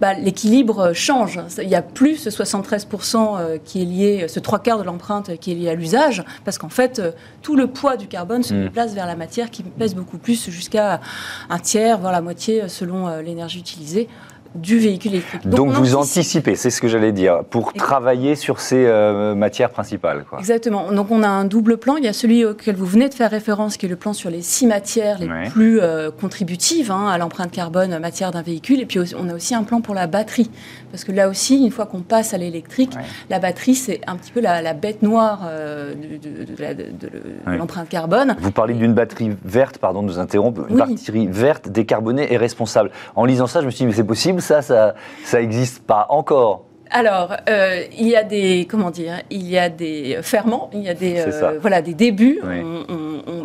bah, 0.00 0.14
l'équilibre 0.14 0.92
change. 0.92 1.40
Il 1.60 1.68
n'y 1.68 1.74
a 1.74 1.82
plus 1.82 2.16
ce 2.16 2.30
73% 2.30 3.60
qui 3.64 3.82
est 3.82 3.84
lié, 3.84 4.28
ce 4.28 4.40
trois 4.40 4.58
quarts 4.58 4.78
de 4.78 4.84
l'empreinte 4.84 5.36
qui 5.38 5.52
est 5.52 5.54
lié 5.54 5.70
à 5.70 5.74
l'usage, 5.74 6.24
parce 6.44 6.58
qu'en 6.58 6.68
fait, 6.68 7.02
tout 7.42 7.56
le 7.56 7.66
poids 7.66 7.96
du 7.96 8.06
carbone 8.06 8.42
se 8.42 8.54
déplace 8.54 8.94
vers 8.94 9.06
la 9.06 9.16
matière 9.16 9.50
qui 9.50 9.62
pèse 9.62 9.94
beaucoup 9.94 10.18
plus, 10.18 10.50
jusqu'à 10.50 11.00
un 11.48 11.58
tiers, 11.58 11.98
voire 11.98 12.12
la 12.12 12.20
moitié 12.20 12.68
selon 12.68 13.08
euh, 13.08 13.22
l'énergie 13.22 13.58
utilisée 13.58 14.08
du 14.54 14.78
véhicule 14.78 15.12
électrique. 15.12 15.46
Donc, 15.46 15.72
vous 15.72 15.96
anticipez, 15.96 16.56
c'est 16.56 16.70
ce 16.70 16.80
que 16.80 16.88
j'allais 16.88 17.12
dire, 17.12 17.44
pour 17.44 17.74
travailler 17.74 18.36
sur 18.36 18.58
ces 18.58 18.86
euh, 18.86 19.34
matières 19.34 19.68
principales. 19.68 20.24
Exactement. 20.38 20.90
Donc 20.92 21.10
on 21.10 21.22
a 21.22 21.28
un 21.28 21.44
double 21.44 21.76
plan. 21.76 21.96
Il 21.96 22.04
y 22.04 22.08
a 22.08 22.14
celui 22.14 22.42
auquel 22.42 22.74
vous 22.74 22.86
venez 22.86 23.10
de 23.10 23.14
faire 23.14 23.30
référence, 23.30 23.76
qui 23.76 23.84
est 23.84 23.88
le 23.88 23.96
plan 23.96 24.14
sur 24.14 24.30
les 24.30 24.40
six 24.40 24.66
matières 24.66 25.18
les 25.18 25.28
plus 25.50 25.80
euh, 25.80 26.10
contributives 26.10 26.90
hein, 26.90 27.06
à 27.08 27.18
l'empreinte 27.18 27.50
carbone 27.50 27.98
matière 27.98 28.30
d'un 28.30 28.40
véhicule. 28.40 28.80
Et 28.80 28.86
puis 28.86 28.98
on 29.18 29.28
a 29.28 29.34
aussi 29.34 29.54
un 29.54 29.62
plan 29.62 29.82
pour 29.86 29.94
la 29.94 30.06
batterie. 30.06 30.50
Parce 30.90 31.04
que 31.04 31.12
là 31.12 31.28
aussi, 31.28 31.64
une 31.64 31.70
fois 31.70 31.86
qu'on 31.86 32.00
passe 32.00 32.34
à 32.34 32.38
l'électrique, 32.38 32.92
la 33.30 33.38
batterie, 33.38 33.74
c'est 33.74 34.00
un 34.06 34.16
petit 34.16 34.32
peu 34.32 34.40
la, 34.40 34.74
bête 34.74 35.02
noire 35.02 35.42
euh, 35.46 35.94
de, 35.94 37.50
l'empreinte 37.50 37.88
carbone. 37.88 38.36
Vous 38.40 38.50
parlez 38.50 38.74
d'une 38.74 38.92
batterie 38.92 39.30
verte, 39.44 39.78
pardon 39.78 40.02
de 40.02 40.08
nous 40.08 40.18
interrompre, 40.18 40.66
une 40.68 40.76
batterie 40.76 41.28
verte, 41.28 41.68
décarbonée 41.68 42.32
et 42.32 42.36
responsable. 42.36 42.90
En 43.14 43.24
lisant 43.24 43.46
ça, 43.46 43.60
je 43.60 43.66
me 43.66 43.70
suis 43.70 43.84
dit, 43.84 43.86
mais 43.86 43.92
c'est 43.92 44.04
possible 44.04 44.42
ça, 44.42 44.60
ça, 44.60 44.94
ça 45.24 45.40
existe 45.40 45.82
pas 45.84 46.06
encore 46.10 46.65
alors, 46.90 47.36
euh, 47.48 47.82
il 47.98 48.08
y 48.08 48.16
a 48.16 48.22
des 48.22 48.66
comment 48.68 48.90
dire, 48.90 49.20
il 49.30 49.48
y 49.48 49.58
a 49.58 49.68
des 49.68 50.18
ferments, 50.22 50.70
il 50.72 50.82
y 50.82 50.88
a 50.88 50.94
des 50.94 51.18
euh, 51.18 51.58
voilà 51.60 51.82
des 51.82 51.94
débuts. 51.94 52.40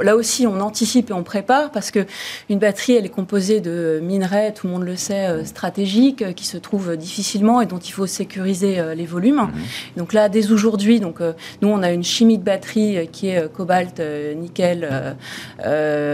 là 0.02 0.16
aussi, 0.16 0.48
on 0.48 0.60
anticipe 0.60 1.10
et 1.10 1.14
on 1.14 1.24
prépare 1.24 1.72
parce 1.72 1.92
que 1.92 2.06
une 2.50 2.60
batterie, 2.60 2.94
elle 2.94 3.06
est 3.06 3.10
composée 3.10 3.60
de 3.60 4.00
minerais, 4.04 4.54
tout 4.54 4.68
le 4.68 4.74
monde 4.74 4.84
le 4.84 4.96
sait, 4.96 5.28
euh, 5.28 5.46
stratégiques, 5.46 6.34
qui 6.36 6.46
se 6.46 6.58
trouvent 6.58 6.98
difficilement 6.98 7.62
et 7.62 7.66
dont 7.66 7.80
il 7.80 7.92
faut 7.92 8.08
sécuriser 8.08 8.80
les 8.96 9.06
volumes. 9.06 9.36
Mhm. 9.36 9.52
Donc 9.98 10.14
là, 10.14 10.30
dès 10.30 10.52
aujourd'hui, 10.52 11.00
donc 11.00 11.20
nous, 11.62 11.68
on 11.68 11.84
a 11.84 11.92
une 11.92 12.04
chimie 12.04 12.38
de 12.38 12.44
batterie 12.44 13.10
qui 13.12 13.30
est 13.30 13.52
cobalt, 13.52 14.02
nickel, 14.36 15.16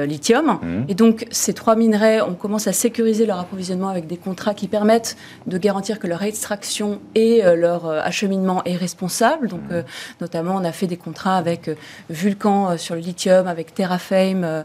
lithium. 0.06 0.60
Mhm. 0.62 0.86
Et 0.88 0.96
donc 0.96 1.26
ces 1.32 1.54
trois 1.54 1.76
minerais, 1.76 2.22
on 2.22 2.36
commence 2.36 2.68
à 2.68 2.74
sécuriser 2.74 3.26
leur 3.26 3.40
approvisionnement 3.40 3.90
avec 3.90 4.08
des 4.08 4.18
contrats 4.18 4.54
qui 4.54 4.68
permettent 4.68 5.18
de 5.46 5.58
garantir 5.58 6.00
que 6.00 6.08
leur 6.08 6.24
extraction 6.24 7.00
et 7.18 7.44
euh, 7.44 7.56
leur 7.56 7.88
euh, 7.88 8.00
acheminement 8.04 8.64
est 8.66 8.76
responsable. 8.76 9.48
Donc, 9.48 9.62
euh, 9.72 9.82
notamment, 10.22 10.56
on 10.56 10.64
a 10.64 10.72
fait 10.72 10.86
des 10.86 10.98
contrats 10.98 11.36
avec 11.36 11.70
Vulcan 12.12 12.78
sur 12.78 12.94
le 12.94 13.02
lithium, 13.02 13.48
avec 13.48 13.74
Terrafame 13.74 14.64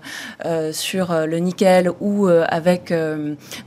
sur 0.73 1.15
le 1.27 1.39
nickel 1.39 1.91
ou 2.01 2.27
avec 2.27 2.93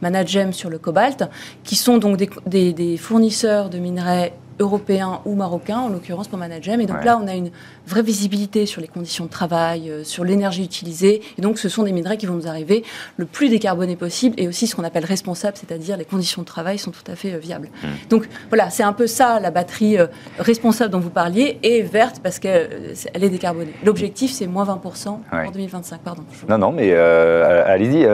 Managem 0.01 0.53
sur 0.53 0.69
le 0.69 0.77
cobalt, 0.77 1.23
qui 1.63 1.75
sont 1.75 1.97
donc 1.97 2.17
des, 2.45 2.73
des 2.73 2.97
fournisseurs 2.97 3.69
de 3.69 3.79
minerais 3.79 4.33
européens 4.59 5.21
ou 5.25 5.35
marocains, 5.35 5.79
en 5.79 5.89
l'occurrence 5.89 6.27
pour 6.27 6.37
Managem. 6.37 6.79
Et 6.81 6.85
donc 6.85 7.03
là, 7.03 7.19
on 7.21 7.27
a 7.27 7.33
une 7.33 7.51
vraie 7.87 8.01
visibilité 8.01 8.65
sur 8.65 8.81
les 8.81 8.87
conditions 8.87 9.25
de 9.25 9.29
travail, 9.29 9.89
euh, 9.89 10.03
sur 10.03 10.23
l'énergie 10.23 10.63
utilisée. 10.63 11.21
Et 11.37 11.41
donc, 11.41 11.57
ce 11.57 11.69
sont 11.69 11.83
des 11.83 11.91
minerais 11.91 12.17
qui 12.17 12.25
vont 12.25 12.35
nous 12.35 12.47
arriver 12.47 12.83
le 13.17 13.25
plus 13.25 13.49
décarbonés 13.49 13.95
possible 13.95 14.35
et 14.39 14.47
aussi 14.47 14.67
ce 14.67 14.75
qu'on 14.75 14.83
appelle 14.83 15.05
responsable, 15.05 15.57
c'est-à-dire 15.57 15.97
les 15.97 16.05
conditions 16.05 16.41
de 16.41 16.47
travail 16.47 16.77
sont 16.77 16.91
tout 16.91 17.09
à 17.09 17.15
fait 17.15 17.33
euh, 17.33 17.37
viables. 17.37 17.69
Mmh. 17.83 17.87
Donc, 18.09 18.27
voilà, 18.49 18.69
c'est 18.69 18.83
un 18.83 18.93
peu 18.93 19.07
ça 19.07 19.39
la 19.39 19.51
batterie 19.51 19.97
euh, 19.97 20.07
responsable 20.39 20.91
dont 20.91 20.99
vous 20.99 21.09
parliez 21.09 21.59
et 21.63 21.81
verte 21.81 22.19
parce 22.23 22.39
qu'elle 22.39 22.97
est 23.13 23.29
décarbonée. 23.29 23.73
L'objectif, 23.83 24.31
c'est 24.31 24.47
moins 24.47 24.65
20% 24.65 25.07
en 25.07 25.51
2025. 25.51 25.99
Pardon. 26.01 26.23
Non, 26.49 26.57
non, 26.57 26.71
mais 26.71 26.93
allez-y. 26.93 28.07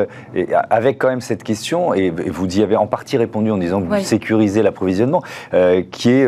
avec 0.69 0.97
quand 0.97 1.09
même 1.09 1.21
cette 1.21 1.43
question, 1.43 1.93
et 1.93 2.09
vous 2.09 2.57
y 2.57 2.63
avez 2.63 2.75
en 2.75 2.87
partie 2.87 3.17
répondu 3.17 3.51
en 3.51 3.57
disant 3.57 3.81
que 3.81 3.87
vous 3.87 4.03
sécurisez 4.03 4.61
l'approvisionnement, 4.61 5.21
qui 5.91 6.09
est 6.09 6.27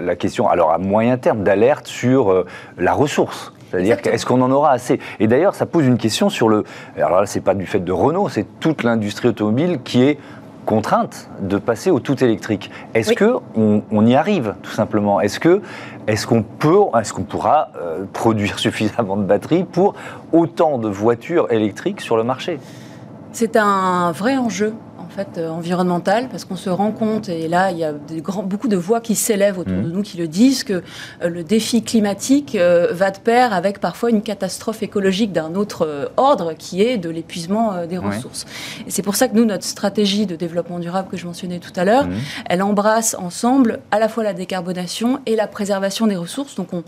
la, 0.00 0.16
question, 0.16 0.48
alors 0.48 0.72
à 0.72 0.78
moyen 0.78 1.16
terme, 1.18 1.44
d'alerte 1.44 1.86
sur 1.86 2.44
la 2.78 2.92
ressource. 2.92 3.52
C'est-à-dire 3.70 3.98
est-ce 4.04 4.24
qu'on 4.24 4.40
en 4.40 4.50
aura 4.50 4.70
assez? 4.70 4.98
Et 5.20 5.26
d'ailleurs, 5.26 5.54
ça 5.54 5.66
pose 5.66 5.84
une 5.86 5.98
question 5.98 6.30
sur 6.30 6.48
le. 6.48 6.64
Alors 6.96 7.20
là, 7.20 7.26
c'est 7.26 7.40
pas 7.40 7.54
du 7.54 7.66
fait 7.66 7.80
de 7.80 7.92
Renault, 7.92 8.28
c'est 8.28 8.46
toute 8.60 8.82
l'industrie 8.82 9.28
automobile 9.28 9.80
qui 9.84 10.02
est 10.02 10.18
contrainte 10.64 11.30
de 11.40 11.56
passer 11.56 11.90
au 11.90 11.98
tout 11.98 12.22
électrique. 12.22 12.70
Est-ce 12.94 13.14
qu'on 13.14 13.40
que 13.56 13.82
on, 13.90 14.06
y 14.06 14.14
arrive 14.14 14.54
tout 14.62 14.70
simplement? 14.70 15.20
Est-ce 15.20 15.40
que 15.40 15.62
est-ce 16.06 16.26
qu'on 16.26 16.42
peut, 16.42 16.78
est-ce 16.98 17.12
qu'on 17.12 17.22
pourra 17.22 17.70
euh, 17.76 18.04
produire 18.12 18.58
suffisamment 18.66 19.16
de 19.16 19.22
batteries 19.22 19.64
pour 19.64 19.94
autant 20.32 20.78
de 20.78 20.88
voitures 20.88 21.50
électriques 21.52 22.00
sur 22.00 22.16
le 22.16 22.24
marché? 22.24 22.58
C'est 23.32 23.56
un 23.56 24.12
vrai 24.12 24.36
enjeu 24.36 24.74
fait, 25.18 25.38
euh, 25.38 25.50
environnementale, 25.50 26.28
parce 26.28 26.44
qu'on 26.44 26.56
se 26.56 26.70
rend 26.70 26.92
compte, 26.92 27.28
et 27.28 27.48
là, 27.48 27.70
il 27.70 27.78
y 27.78 27.84
a 27.84 27.92
beaucoup 27.92 28.68
de 28.68 28.76
voix 28.76 29.00
qui 29.00 29.14
s'élèvent 29.14 29.58
autour 29.58 29.74
de 29.74 29.80
mmh. 29.80 29.92
nous 29.92 30.02
qui 30.02 30.16
le 30.16 30.28
disent, 30.28 30.64
que 30.64 30.82
euh, 31.22 31.28
le 31.28 31.42
défi 31.42 31.82
climatique 31.82 32.54
euh, 32.54 32.88
va 32.92 33.10
de 33.10 33.18
pair 33.18 33.52
avec 33.52 33.80
parfois 33.80 34.10
une 34.10 34.22
catastrophe 34.22 34.82
écologique 34.82 35.32
d'un 35.32 35.54
autre 35.54 36.10
ordre, 36.16 36.54
qui 36.54 36.82
est 36.82 36.98
de 36.98 37.10
l'épuisement 37.10 37.86
des 37.86 37.98
ressources. 37.98 38.46
Et 38.86 38.90
c'est 38.90 39.02
pour 39.02 39.16
ça 39.16 39.28
que 39.28 39.36
nous, 39.36 39.44
notre 39.44 39.64
stratégie 39.64 40.26
de 40.26 40.36
développement 40.36 40.78
durable 40.78 41.08
que 41.10 41.16
je 41.16 41.26
mentionnais 41.26 41.58
tout 41.58 41.72
à 41.76 41.84
l'heure, 41.84 42.06
mmh. 42.06 42.14
elle 42.46 42.62
embrasse 42.62 43.16
ensemble 43.18 43.80
à 43.90 43.98
la 43.98 44.08
fois 44.08 44.22
la 44.22 44.32
décarbonation 44.32 45.20
et 45.26 45.36
la 45.36 45.46
préservation 45.46 46.06
des 46.06 46.16
ressources. 46.16 46.54
Donc 46.54 46.72
on, 46.72 46.84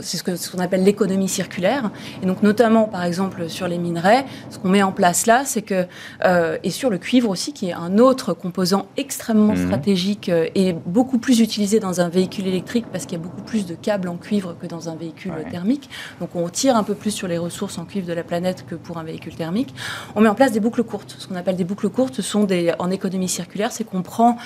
c'est 0.00 0.16
ce 0.16 0.50
qu'on 0.50 0.58
appelle 0.58 0.84
l'économie 0.84 1.28
circulaire. 1.28 1.90
Et 2.22 2.26
donc, 2.26 2.42
notamment, 2.42 2.84
par 2.84 3.04
exemple, 3.04 3.48
sur 3.48 3.68
les 3.68 3.78
minerais, 3.78 4.24
ce 4.50 4.58
qu'on 4.58 4.68
met 4.68 4.82
en 4.82 4.92
place 4.92 5.26
là, 5.26 5.42
c'est 5.44 5.62
que, 5.62 5.86
euh, 6.24 6.58
et 6.64 6.70
sur 6.70 6.88
le 6.88 6.98
cuivre 6.98 7.28
aussi, 7.28 7.52
qui 7.52 7.68
est 7.68 7.72
un 7.72 7.98
autre 7.98 8.32
composant 8.32 8.86
extrêmement 8.96 9.54
mhm. 9.54 9.66
stratégique 9.66 10.28
euh, 10.28 10.48
et 10.54 10.72
beaucoup 10.72 11.18
plus 11.18 11.40
utilisé 11.40 11.78
dans 11.78 12.00
un 12.00 12.08
véhicule 12.08 12.46
électrique 12.46 12.86
parce 12.90 13.04
qu'il 13.04 13.18
y 13.18 13.20
a 13.20 13.24
beaucoup 13.24 13.42
plus 13.42 13.66
de 13.66 13.74
câbles 13.74 14.08
en 14.08 14.16
cuivre 14.16 14.56
que 14.60 14.66
dans 14.66 14.88
un 14.88 14.96
véhicule 14.96 15.32
thermique. 15.50 15.90
Donc, 16.20 16.30
on 16.34 16.48
tire 16.48 16.76
un 16.76 16.82
peu 16.82 16.94
plus 16.94 17.10
sur 17.10 17.28
les 17.28 17.38
ressources 17.38 17.78
en 17.78 17.84
cuivre 17.84 18.06
de 18.06 18.12
la 18.14 18.24
planète 18.24 18.64
que 18.66 18.74
pour 18.74 18.98
un 18.98 19.04
véhicule 19.04 19.34
thermique. 19.34 19.74
On 20.14 20.20
met 20.20 20.28
en 20.28 20.34
place 20.34 20.52
des 20.52 20.60
boucles 20.60 20.84
courtes. 20.84 21.16
Ce 21.18 21.26
qu'on 21.26 21.36
appelle 21.36 21.56
des 21.56 21.64
boucles 21.64 21.90
courtes, 21.90 22.14
ce 22.14 22.22
sont 22.22 22.44
des, 22.44 22.72
en 22.78 22.90
économie 22.90 23.28
circulaire, 23.28 23.72
c'est 23.72 23.84
qu'on 23.84 24.02
prend 24.02 24.38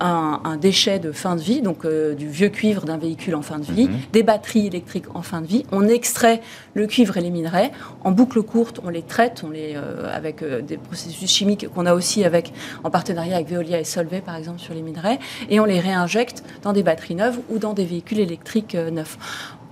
un, 0.00 0.56
déchet 0.56 0.98
de 0.98 1.12
fin 1.12 1.36
de 1.36 1.40
vie, 1.40 1.60
donc 1.60 1.84
euh, 1.84 2.14
du 2.14 2.28
vieux 2.28 2.48
cuivre 2.48 2.84
d'un 2.84 2.96
véhicule 2.96 3.34
en 3.34 3.42
fin 3.42 3.58
de 3.58 3.64
vie, 3.64 3.88
mhm. 3.88 3.98
des 4.12 4.22
batteries 4.22 4.66
électriques 4.66 5.06
en 5.14 5.22
fin 5.22 5.40
de 5.40 5.46
vie. 5.46 5.64
On 5.72 5.86
extrait 5.88 6.40
le 6.74 6.86
cuivre 6.86 7.16
et 7.16 7.20
les 7.20 7.30
minerais. 7.30 7.72
En 8.04 8.10
boucle 8.10 8.42
courte, 8.42 8.80
on 8.84 8.88
les 8.88 9.02
traite 9.02 9.42
on 9.44 9.50
les, 9.50 9.74
euh, 9.76 10.14
avec 10.14 10.42
euh, 10.42 10.62
des 10.62 10.76
processus 10.76 11.30
chimiques 11.30 11.68
qu'on 11.68 11.86
a 11.86 11.94
aussi 11.94 12.24
avec, 12.24 12.52
en 12.84 12.90
partenariat 12.90 13.36
avec 13.36 13.48
Veolia 13.48 13.80
et 13.80 13.84
Solvay, 13.84 14.20
par 14.20 14.36
exemple, 14.36 14.60
sur 14.60 14.74
les 14.74 14.82
minerais. 14.82 15.18
Et 15.50 15.60
on 15.60 15.64
les 15.64 15.80
réinjecte 15.80 16.42
dans 16.62 16.72
des 16.72 16.82
batteries 16.82 17.14
neuves 17.14 17.38
ou 17.48 17.58
dans 17.58 17.72
des 17.72 17.84
véhicules 17.84 18.20
électriques 18.20 18.74
neufs 18.74 19.18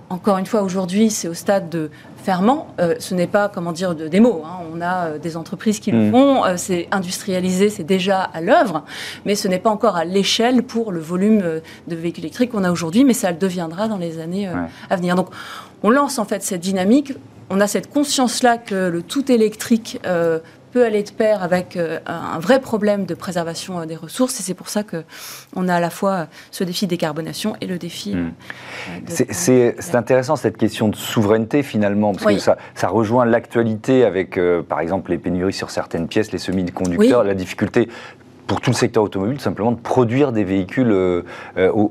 encore 0.09 0.37
une 0.37 0.45
fois, 0.45 0.61
aujourd'hui, 0.61 1.09
c'est 1.09 1.27
au 1.27 1.33
stade 1.33 1.69
de 1.69 1.89
ferment. 2.23 2.67
Euh, 2.79 2.95
ce 2.99 3.15
n'est 3.15 3.27
pas, 3.27 3.49
comment 3.49 3.71
dire, 3.71 3.95
de 3.95 4.07
démo. 4.07 4.43
Hein. 4.45 4.63
On 4.73 4.81
a 4.81 5.05
euh, 5.05 5.17
des 5.17 5.37
entreprises 5.37 5.79
qui 5.79 5.91
le 5.91 6.07
mm. 6.07 6.11
font. 6.11 6.45
Euh, 6.45 6.53
c'est 6.57 6.87
industrialisé, 6.91 7.69
c'est 7.69 7.83
déjà 7.83 8.21
à 8.21 8.41
l'œuvre. 8.41 8.83
Mais 9.25 9.35
ce 9.35 9.47
n'est 9.47 9.59
pas 9.59 9.69
encore 9.69 9.95
à 9.95 10.05
l'échelle 10.05 10.63
pour 10.63 10.91
le 10.91 10.99
volume 10.99 11.41
de 11.41 11.95
véhicules 11.95 12.23
électriques 12.23 12.51
qu'on 12.51 12.63
a 12.63 12.71
aujourd'hui. 12.71 13.03
Mais 13.03 13.13
ça 13.13 13.31
le 13.31 13.37
deviendra 13.37 13.87
dans 13.87 13.97
les 13.97 14.19
années 14.19 14.49
à 14.89 14.95
venir. 14.95 15.15
Donc, 15.15 15.29
on 15.83 15.89
lance 15.89 16.19
en 16.19 16.25
fait 16.25 16.43
cette 16.43 16.61
dynamique. 16.61 17.13
On 17.49 17.61
a 17.61 17.67
cette 17.67 17.91
conscience-là 17.91 18.57
que 18.57 18.89
le 18.89 19.03
tout 19.03 19.31
électrique 19.31 19.99
peut 20.75 20.83
aller 20.83 21.03
de 21.03 21.11
pair 21.11 21.41
avec 21.41 21.77
euh, 21.77 21.99
un 22.05 22.37
vrai 22.37 22.59
problème 22.59 23.05
de 23.05 23.13
préservation 23.13 23.79
euh, 23.79 23.85
des 23.85 23.95
ressources. 23.95 24.41
Et 24.41 24.43
c'est 24.43 24.53
pour 24.53 24.67
ça 24.67 24.83
qu'on 24.83 25.67
a 25.69 25.75
à 25.75 25.79
la 25.79 25.89
fois 25.89 26.27
ce 26.51 26.65
défi 26.65 26.85
de 26.85 26.89
décarbonation 26.89 27.55
et 27.61 27.65
le 27.65 27.77
défi. 27.77 28.13
Euh, 28.13 28.27
c'est 29.07 29.95
intéressant 29.95 30.35
cette 30.35 30.57
question 30.57 30.89
de 30.89 30.97
souveraineté 30.97 31.63
finalement, 31.63 32.11
parce 32.11 32.25
que 32.25 32.39
ça, 32.39 32.57
ça 32.73 32.89
rejoint 32.89 33.23
l'actualité 33.23 34.03
avec, 34.03 34.37
par 34.67 34.81
exemple, 34.81 35.11
les 35.11 35.17
pénuries 35.17 35.53
sur 35.53 35.69
certaines 35.69 36.09
pièces, 36.09 36.33
les 36.33 36.39
semi-conducteurs, 36.39 37.23
la 37.23 37.35
difficulté 37.35 37.87
pour 38.45 38.59
tout 38.59 38.69
le 38.69 38.75
secteur 38.75 39.03
automobile, 39.03 39.39
simplement 39.39 39.71
de 39.71 39.79
produire 39.79 40.33
des 40.33 40.43
véhicules 40.43 41.23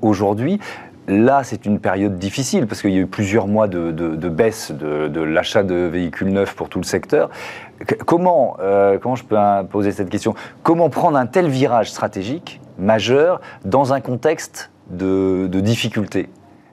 aujourd'hui. 0.02 0.60
Là, 1.06 1.42
c'est 1.44 1.66
une 1.66 1.80
période 1.80 2.18
difficile 2.18 2.66
parce 2.66 2.80
qu'il 2.80 2.92
y 2.92 2.96
a 2.96 3.00
eu 3.00 3.06
plusieurs 3.06 3.46
mois 3.46 3.68
de, 3.68 3.90
baisse 4.28 4.72
de, 4.72 5.20
l'achat 5.20 5.62
de 5.62 5.74
véhicules 5.74 6.28
neufs 6.28 6.54
pour 6.54 6.70
tout 6.70 6.78
le 6.78 6.84
secteur. 6.84 7.28
Comment, 8.06 8.56
euh, 8.60 8.98
comment 8.98 9.16
je 9.16 9.24
peux 9.24 9.36
poser 9.70 9.92
cette 9.92 10.10
question? 10.10 10.34
Comment 10.62 10.90
prendre 10.90 11.18
un 11.18 11.26
tel 11.26 11.48
virage 11.48 11.90
stratégique 11.90 12.60
majeur 12.78 13.40
dans 13.64 13.92
un 13.92 14.00
contexte 14.00 14.70
de, 14.90 15.48
de 15.48 15.60
difficulté? 15.60 16.28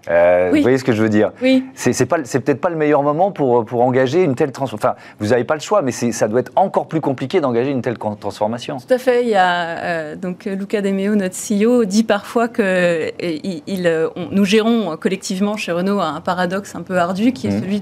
Euh, 0.10 0.52
vous 0.54 0.62
voyez 0.62 0.78
ce 0.78 0.84
que 0.84 0.94
je 0.94 1.02
veux 1.02 1.10
dire 1.10 1.32
Oui. 1.42 1.66
C'est 1.76 2.06
peut-être 2.06 2.62
pas 2.62 2.70
le 2.70 2.76
meilleur 2.76 3.04
moment 3.04 3.32
pour, 3.32 3.66
pour 3.66 3.82
engager 3.82 4.24
une 4.24 4.36
telle 4.36 4.52
transformation. 4.52 4.90
Enfin, 4.90 4.96
vous 5.20 5.28
n'avez 5.28 5.44
pas 5.44 5.54
le 5.54 5.60
choix, 5.60 5.82
mais 5.82 5.92
ça 5.92 6.28
doit 6.28 6.40
être 6.40 6.52
encore 6.56 6.88
plus 6.88 7.02
compliqué 7.02 7.42
d'engager 7.42 7.72
une 7.72 7.82
telle 7.82 7.98
transformation. 7.98 8.78
Tout 8.78 8.94
à 8.94 8.98
fait. 8.98 9.24
Il 9.24 9.30
y 9.30 9.36
a 9.36 9.78
euh, 9.80 10.16
donc 10.16 10.46
Luca 10.46 10.82
Demeo, 10.82 11.16
notre 11.16 11.36
CEO, 11.36 11.86
dit 11.86 12.04
parfois 12.04 12.48
que 12.48 13.12
il, 13.22 14.10
nous 14.32 14.46
gérons 14.46 14.98
collectivement 14.98 15.58
chez 15.58 15.72
Renault 15.72 16.00
un 16.00 16.22
paradoxe 16.22 16.76
un 16.76 16.82
peu 16.82 16.98
ardu, 16.98 17.34
qui 17.34 17.48
est 17.48 17.52
mmh. 17.52 17.62
celui 17.62 17.82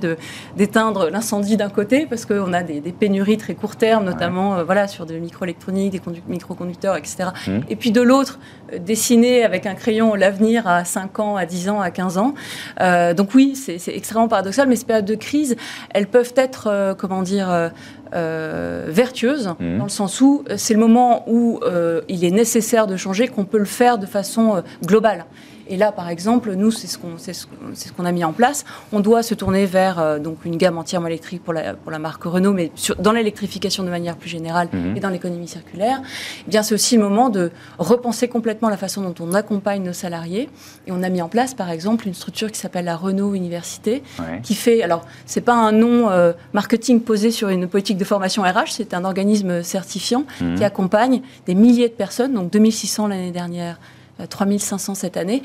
d'éteindre 0.58 1.10
l'incendie 1.10 1.58
d'un 1.58 1.70
côté, 1.70 2.06
parce 2.06 2.26
qu'on 2.26 2.54
a 2.54 2.64
des, 2.64 2.82
pénuries 3.00 3.38
très 3.38 3.54
court 3.54 3.76
terme, 3.76 4.04
notamment 4.04 4.56
euh, 4.56 4.64
voilà 4.64 4.88
sur 4.88 5.06
des 5.06 5.20
microélectroniques, 5.20 5.92
des 5.92 6.02
microconducteurs, 6.28 6.98
etc. 6.98 7.30
Mmh. 7.48 7.52
Et 7.70 7.76
puis 7.76 7.92
de 7.92 8.02
l'autre, 8.02 8.40
dessiner 8.78 9.44
avec 9.44 9.66
un 9.66 9.76
crayon 9.76 10.16
l'avenir 10.16 10.68
à 10.68 10.84
5 10.86 11.20
ans, 11.20 11.36
à 11.36 11.46
10 11.46 11.70
ans, 11.70 11.82
à 11.82 11.92
15 11.92 12.09
ans. 12.18 12.34
Euh, 12.82 13.14
donc 13.14 13.34
oui, 13.36 13.56
c'est 13.56 13.80
extrêmement 13.96 14.28
paradoxal, 14.28 14.68
mais 14.68 14.76
ces 14.76 14.86
périodes 14.86 15.06
de 15.06 15.16
crise, 15.16 15.56
elles 15.92 16.08
peuvent 16.08 16.34
être, 16.36 16.68
euh, 16.68 16.94
comment 16.94 17.22
dire, 17.22 17.70
euh, 18.14 18.86
vertueuses, 18.88 19.54
mmh. 19.60 19.78
dans 19.78 19.84
le 19.84 19.90
sens 19.90 20.20
où 20.22 20.44
c'est 20.58 20.74
le 20.74 20.80
moment 20.80 21.24
où 21.28 21.60
il 22.08 22.26
est 22.26 22.32
nécessaire 22.32 22.88
de 22.88 22.98
changer, 22.98 23.28
qu'on 23.28 23.46
peut 23.46 23.60
le 23.60 23.66
faire 23.66 23.98
de 23.98 24.06
façon 24.06 24.64
globale. 24.84 25.26
Et 25.70 25.78
là, 25.78 25.92
par 25.92 26.10
exemple, 26.10 26.54
nous, 26.54 26.72
c'est 26.72 26.88
ce 26.88 26.98
qu'on 26.98 27.18
ce 27.18 28.04
a 28.04 28.12
mis 28.12 28.24
en 28.24 28.34
place. 28.34 28.66
On 28.92 29.00
doit 29.00 29.24
se 29.24 29.36
tourner 29.36 29.66
vers 29.66 30.00
euh, 30.00 30.20
donc 30.20 30.44
une 30.46 30.58
gamme 30.58 30.78
entièrement 30.78 31.08
électrique 31.08 31.44
pour 31.44 31.54
la, 31.54 31.76
pour 31.76 31.92
la 31.92 32.00
marque 32.00 32.24
Renault, 32.24 32.54
mais 32.54 32.72
dans 32.98 33.12
l'électrification 33.12 33.84
de 33.84 33.90
manière 33.90 34.18
plus 34.18 34.30
générale 34.30 34.68
mhm. 34.74 34.98
et 34.98 35.00
dans 35.00 35.10
l'économie 35.10 35.48
circulaire. 35.48 36.02
Eh 36.48 36.50
bien, 36.50 36.64
c'est 36.64 36.74
aussi 36.74 36.98
le 36.98 37.04
moment 37.04 37.30
de 37.30 37.52
repenser 37.78 38.28
complètement 38.28 38.70
la 38.70 38.78
façon 38.78 39.02
dont 39.02 39.16
on 39.20 39.34
accompagne 39.34 39.84
nos 39.84 39.94
salariés. 39.94 40.50
Et 40.88 40.92
on 40.92 41.04
a 41.04 41.10
mis 41.10 41.22
en 41.22 41.30
place, 41.30 41.54
par 41.54 41.70
exemple, 41.70 42.08
une 42.08 42.16
structure 42.16 42.52
qui 42.52 42.60
s'appelle 42.60 42.86
la 42.86 42.96
Renault 42.96 43.36
Université, 43.36 44.02
qui 44.42 44.56
fait, 44.56 44.82
alors, 44.82 45.06
c'est 45.26 45.42
pas 45.42 45.54
un 45.54 45.72
nom 45.72 46.10
euh, 46.10 46.34
marketing 46.54 47.02
posé 47.02 47.30
sur 47.30 47.50
une 47.50 47.68
politique 47.68 47.98
de 47.98 48.06
formation 48.06 48.42
RH, 48.42 48.72
c'est 48.72 48.94
un 48.96 49.06
organisme 49.06 49.62
certifiant 49.62 50.24
mhm. 50.42 50.56
qui 50.56 50.64
accompagne 50.64 51.22
des 51.46 51.54
milliers 51.56 51.90
de 51.90 51.94
personnes, 51.94 52.34
donc 52.34 52.52
2600 52.52 53.08
l'année 53.08 53.32
dernière 53.32 53.80
3500 54.28 54.96
cette 54.96 55.18
année. 55.18 55.44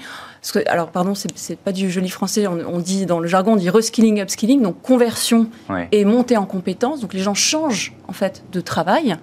alors, 0.66 0.90
pardon, 0.90 1.14
c'est 1.14 1.59
pas 1.59 1.73
du 1.73 1.90
joli 1.90 2.09
français, 2.09 2.47
on, 2.47 2.78
dit 2.78 3.07
dans 3.07 3.21
le 3.21 3.28
jargon, 3.28 3.52
on 3.52 3.57
dit 3.57 3.71
reskilling, 3.71 4.21
upskilling, 4.21 4.62
donc 4.62 4.81
conversion 4.83 5.49
et 5.93 6.04
montée 6.04 6.37
en 6.37 6.47
compétences. 6.47 7.00
Donc 7.00 7.14
les 7.14 7.21
gens 7.21 7.35
changent 7.35 7.93
en 8.09 8.12
fait 8.12 8.43
de 8.52 8.61
travail 8.61 9.16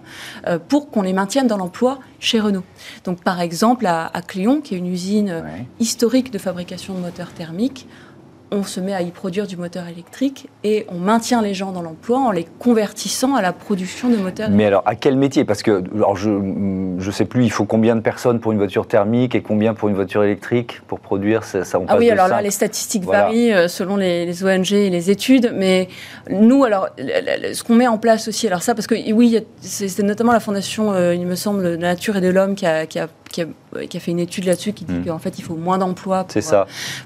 euh, 0.47 0.59
pour 0.59 0.89
qu'on 0.89 1.01
les 1.01 1.13
maintienne 1.13 1.47
dans 1.47 1.57
l'emploi 1.57 1.99
chez 2.19 2.39
Renault. 2.39 2.63
Donc 3.03 3.23
par 3.23 3.41
exemple, 3.41 3.85
à, 3.85 4.07
à 4.07 4.21
Cléon, 4.21 4.61
qui 4.61 4.75
est 4.75 4.77
une 4.77 4.87
usine 4.87 5.43
historique 5.79 6.31
de 6.31 6.37
fabrication 6.37 6.93
de 6.93 6.99
moteurs 6.99 7.31
thermiques, 7.31 7.87
on 8.51 8.63
se 8.63 8.81
met 8.81 8.93
à 8.93 9.01
y 9.01 9.11
produire 9.11 9.47
du 9.47 9.55
moteur 9.55 9.87
électrique 9.87 10.49
et 10.65 10.85
on 10.89 10.99
maintient 10.99 11.41
les 11.41 11.53
gens 11.53 11.71
dans 11.71 11.81
l'emploi 11.81 12.19
en 12.19 12.31
les 12.31 12.45
convertissant 12.59 13.35
à 13.35 13.41
la 13.41 13.53
production 13.53 14.09
de 14.09 14.17
moteurs. 14.17 14.49
Mais 14.49 14.65
alors, 14.65 14.83
à 14.85 14.95
quel 14.95 15.15
métier? 15.15 15.45
Parce 15.45 15.63
que, 15.63 15.81
alors 15.95 16.17
je 16.17 16.29
ne 16.29 17.11
sais 17.11 17.23
plus, 17.23 17.45
il 17.45 17.51
faut 17.51 17.63
combien 17.65 17.95
de 17.95 18.01
personnes 18.01 18.41
pour 18.41 18.51
une 18.51 18.57
voiture 18.57 18.87
thermique 18.87 19.35
et 19.35 19.41
combien 19.41 19.73
pour 19.73 19.87
une 19.87 19.95
voiture 19.95 20.23
électrique 20.23 20.81
pour 20.87 20.99
produire 20.99 21.45
ça, 21.45 21.63
ça 21.63 21.79
Ah 21.87 21.97
oui, 21.97 22.09
alors 22.09 22.27
là, 22.27 22.41
les 22.41 22.51
statistiques 22.51 23.05
varient 23.05 23.53
euh, 23.53 23.67
selon 23.69 23.95
les, 23.95 24.43
ONG 24.43 24.73
et 24.73 24.89
les 24.89 25.09
études, 25.09 25.53
mais 25.55 25.87
nous, 26.29 26.65
alors, 26.65 26.89
ce 26.97 27.63
qu'on 27.63 27.75
met 27.75 27.87
en 27.87 27.97
place 27.97 28.27
aussi, 28.27 28.47
alors 28.47 28.63
ça, 28.63 28.75
parce 28.75 28.87
que 28.87 28.95
oui, 29.13 29.39
c'est 29.61 29.99
notamment 29.99 30.33
la 30.33 30.39
Fondation, 30.41 30.91
euh, 30.91 31.15
il 31.15 31.25
me 31.25 31.35
semble, 31.35 31.63
de 31.63 31.69
la 31.69 31.77
nature 31.77 32.17
et 32.17 32.21
de 32.21 32.29
l'homme 32.29 32.55
qui 32.55 32.65
a, 32.65 32.85
qui 32.85 32.99
a 32.99 33.07
qui 33.31 33.41
a, 33.41 33.45
fait 33.99 34.11
une 34.11 34.19
étude 34.19 34.45
là-dessus 34.45 34.73
qui 34.73 34.85
dit 34.85 34.93
hmm. 34.93 35.05
qu'en 35.05 35.19
fait, 35.19 35.39
il 35.39 35.43
faut 35.43 35.55
moins 35.55 35.77
d'emplois 35.77 36.25
pour, 36.25 36.53
euh, 36.53 36.63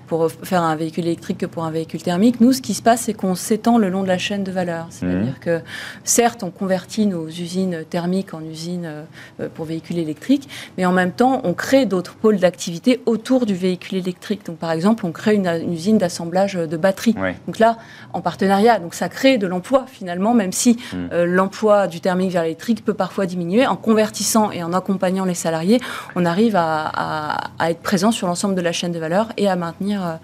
pour, 0.07 0.31
faire 0.31 0.63
un 0.63 0.75
véhicule 0.75 1.05
électrique 1.05 1.39
que 1.39 1.45
pour 1.45 1.63
un 1.63 1.71
véhicule 1.71 2.01
thermique. 2.01 2.41
Nous, 2.41 2.53
ce 2.53 2.61
qui 2.61 2.73
se 2.73 2.81
passe, 2.81 3.01
c'est 3.01 3.13
qu'on 3.13 3.35
s'étend 3.35 3.77
le 3.77 3.89
long 3.89 4.03
de 4.03 4.07
la 4.07 4.17
chaîne 4.17 4.43
de 4.43 4.51
valeur. 4.51 4.87
C'est-à-dire 4.89 5.33
hmm. 5.33 5.39
que, 5.41 5.61
certes, 6.03 6.43
on 6.43 6.51
convertit 6.51 7.05
nos 7.05 7.27
usines 7.27 7.83
thermiques 7.89 8.33
en 8.33 8.43
usines 8.43 9.05
euh, 9.39 9.49
pour 9.53 9.65
véhicules 9.65 9.99
électriques, 9.99 10.49
mais 10.77 10.85
en 10.85 10.91
même 10.91 11.11
temps, 11.11 11.41
on 11.43 11.53
crée 11.53 11.85
d'autres 11.85 12.15
pôles 12.15 12.37
d'activité 12.37 13.01
autour 13.05 13.45
du 13.45 13.55
véhicule 13.55 13.97
électrique. 13.97 14.45
Donc, 14.45 14.57
par 14.57 14.71
exemple, 14.71 15.05
on 15.05 15.11
crée 15.11 15.35
une, 15.35 15.45
usine 15.71 15.97
d'assemblage 15.97 16.53
de 16.53 16.77
batteries. 16.77 17.15
Donc 17.47 17.59
là, 17.59 17.77
en 18.13 18.21
partenariat, 18.21 18.79
donc 18.79 18.93
ça 18.93 19.09
crée 19.09 19.37
de 19.37 19.47
l'emploi 19.47 19.85
finalement, 19.87 20.33
même 20.33 20.51
si 20.51 20.77
hmm. 20.93 21.07
euh, 21.11 21.25
l'emploi 21.25 21.87
du 21.87 22.01
thermique 22.01 22.31
vers 22.31 22.43
l'électrique 22.43 22.83
peut 22.83 22.93
parfois 22.93 23.25
diminuer. 23.25 23.67
En 23.67 23.75
convertissant 23.75 24.51
et 24.51 24.63
en 24.63 24.73
accompagnant 24.73 25.25
les 25.25 25.33
salariés, 25.33 25.79
on 26.15 26.25
arrive 26.25 26.54
arrive 26.55 27.51
à, 27.59 27.69
être 27.69 27.81
présent 27.81 28.11
sur 28.11 28.27
l'ensemble 28.27 28.55
de 28.55 28.61
la 28.61 28.71
chaîne 28.71 28.91
de 28.91 28.99
valeur 28.99 29.29
et 29.37 29.47
à 29.47 29.55
maintenir 29.55 30.19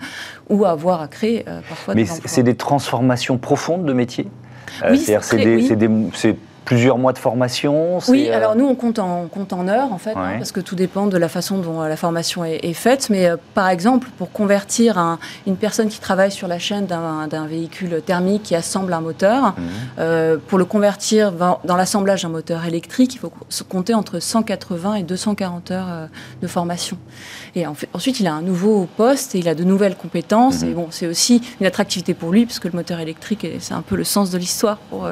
ou 0.49 0.65
à 0.65 0.71
avoir 0.71 1.01
à 1.01 1.07
créer 1.07 1.45
parfois. 1.67 1.95
Mais 1.95 2.05
c'est 2.05 2.43
des 2.43 2.55
transformations 2.55 3.37
profondes 3.37 3.85
de 3.85 3.93
métiers? 3.93 4.27
Oui, 4.89 4.97
c'est 4.99 6.35
plusieurs 6.65 6.97
mois 6.97 7.13
de 7.13 7.17
formation 7.17 7.99
Oui, 8.07 8.27
euh, 8.29 8.35
alors 8.35 8.55
nous, 8.55 8.65
on 8.65 8.75
compte 8.75 8.99
en, 8.99 9.27
compte 9.27 9.53
en 9.53 9.67
heures, 9.67 9.91
en 9.91 9.97
fait, 9.97 10.11
hein, 10.15 10.35
parce 10.37 10.51
que 10.51 10.59
tout 10.59 10.75
dépend 10.75 11.07
de 11.07 11.17
la 11.17 11.27
façon 11.27 11.57
dont 11.57 11.81
euh, 11.81 11.89
la 11.89 11.97
formation 11.97 12.45
est, 12.45 12.73
faite. 12.73 13.09
Mais 13.09 13.27
euh, 13.27 13.37
par 13.53 13.69
exemple, 13.69 14.07
pour 14.17 14.31
convertir 14.31 15.17
une 15.47 15.57
personne 15.57 15.89
qui 15.89 15.99
travaille 15.99 16.31
sur 16.31 16.47
la 16.47 16.59
chaîne 16.59 16.85
d'un 16.85 17.47
véhicule 17.47 18.01
thermique 18.05 18.43
qui 18.43 18.55
assemble 18.55 18.93
un 18.93 19.01
moteur, 19.01 19.55
mhm. 19.57 20.39
pour 20.47 20.57
le 20.57 20.65
convertir 20.65 21.31
dans, 21.31 21.59
l'assemblage 21.75 22.23
d'un 22.23 22.29
moteur 22.29 22.65
électrique, 22.65 23.15
il 23.15 23.19
faut 23.19 23.31
compter 23.67 23.93
entre 23.93 24.19
180 24.19 24.95
et 24.95 25.03
240 25.03 25.71
heures 25.71 26.07
de 26.41 26.47
formation. 26.47 26.97
Et 27.55 27.65
ensuite, 27.67 28.19
il 28.19 28.27
a 28.27 28.33
un 28.33 28.41
nouveau 28.41 28.87
poste 28.97 29.35
et 29.35 29.39
il 29.39 29.49
a 29.49 29.55
de 29.55 29.63
nouvelles 29.63 29.95
compétences. 29.95 30.61
Mhm. 30.61 30.69
Et 30.69 30.73
bon, 30.73 30.87
c'est 30.91 31.07
aussi 31.07 31.41
une 31.59 31.65
attractivité 31.65 32.13
pour 32.13 32.31
lui, 32.31 32.45
puisque 32.45 32.65
le 32.65 32.71
moteur 32.71 32.99
électrique, 32.99 33.45
c'est 33.59 33.73
un 33.73 33.81
peu 33.81 33.95
le 33.95 34.03
sens 34.03 34.31
de 34.31 34.37
l'histoire 34.37 34.77
pour 34.77 35.07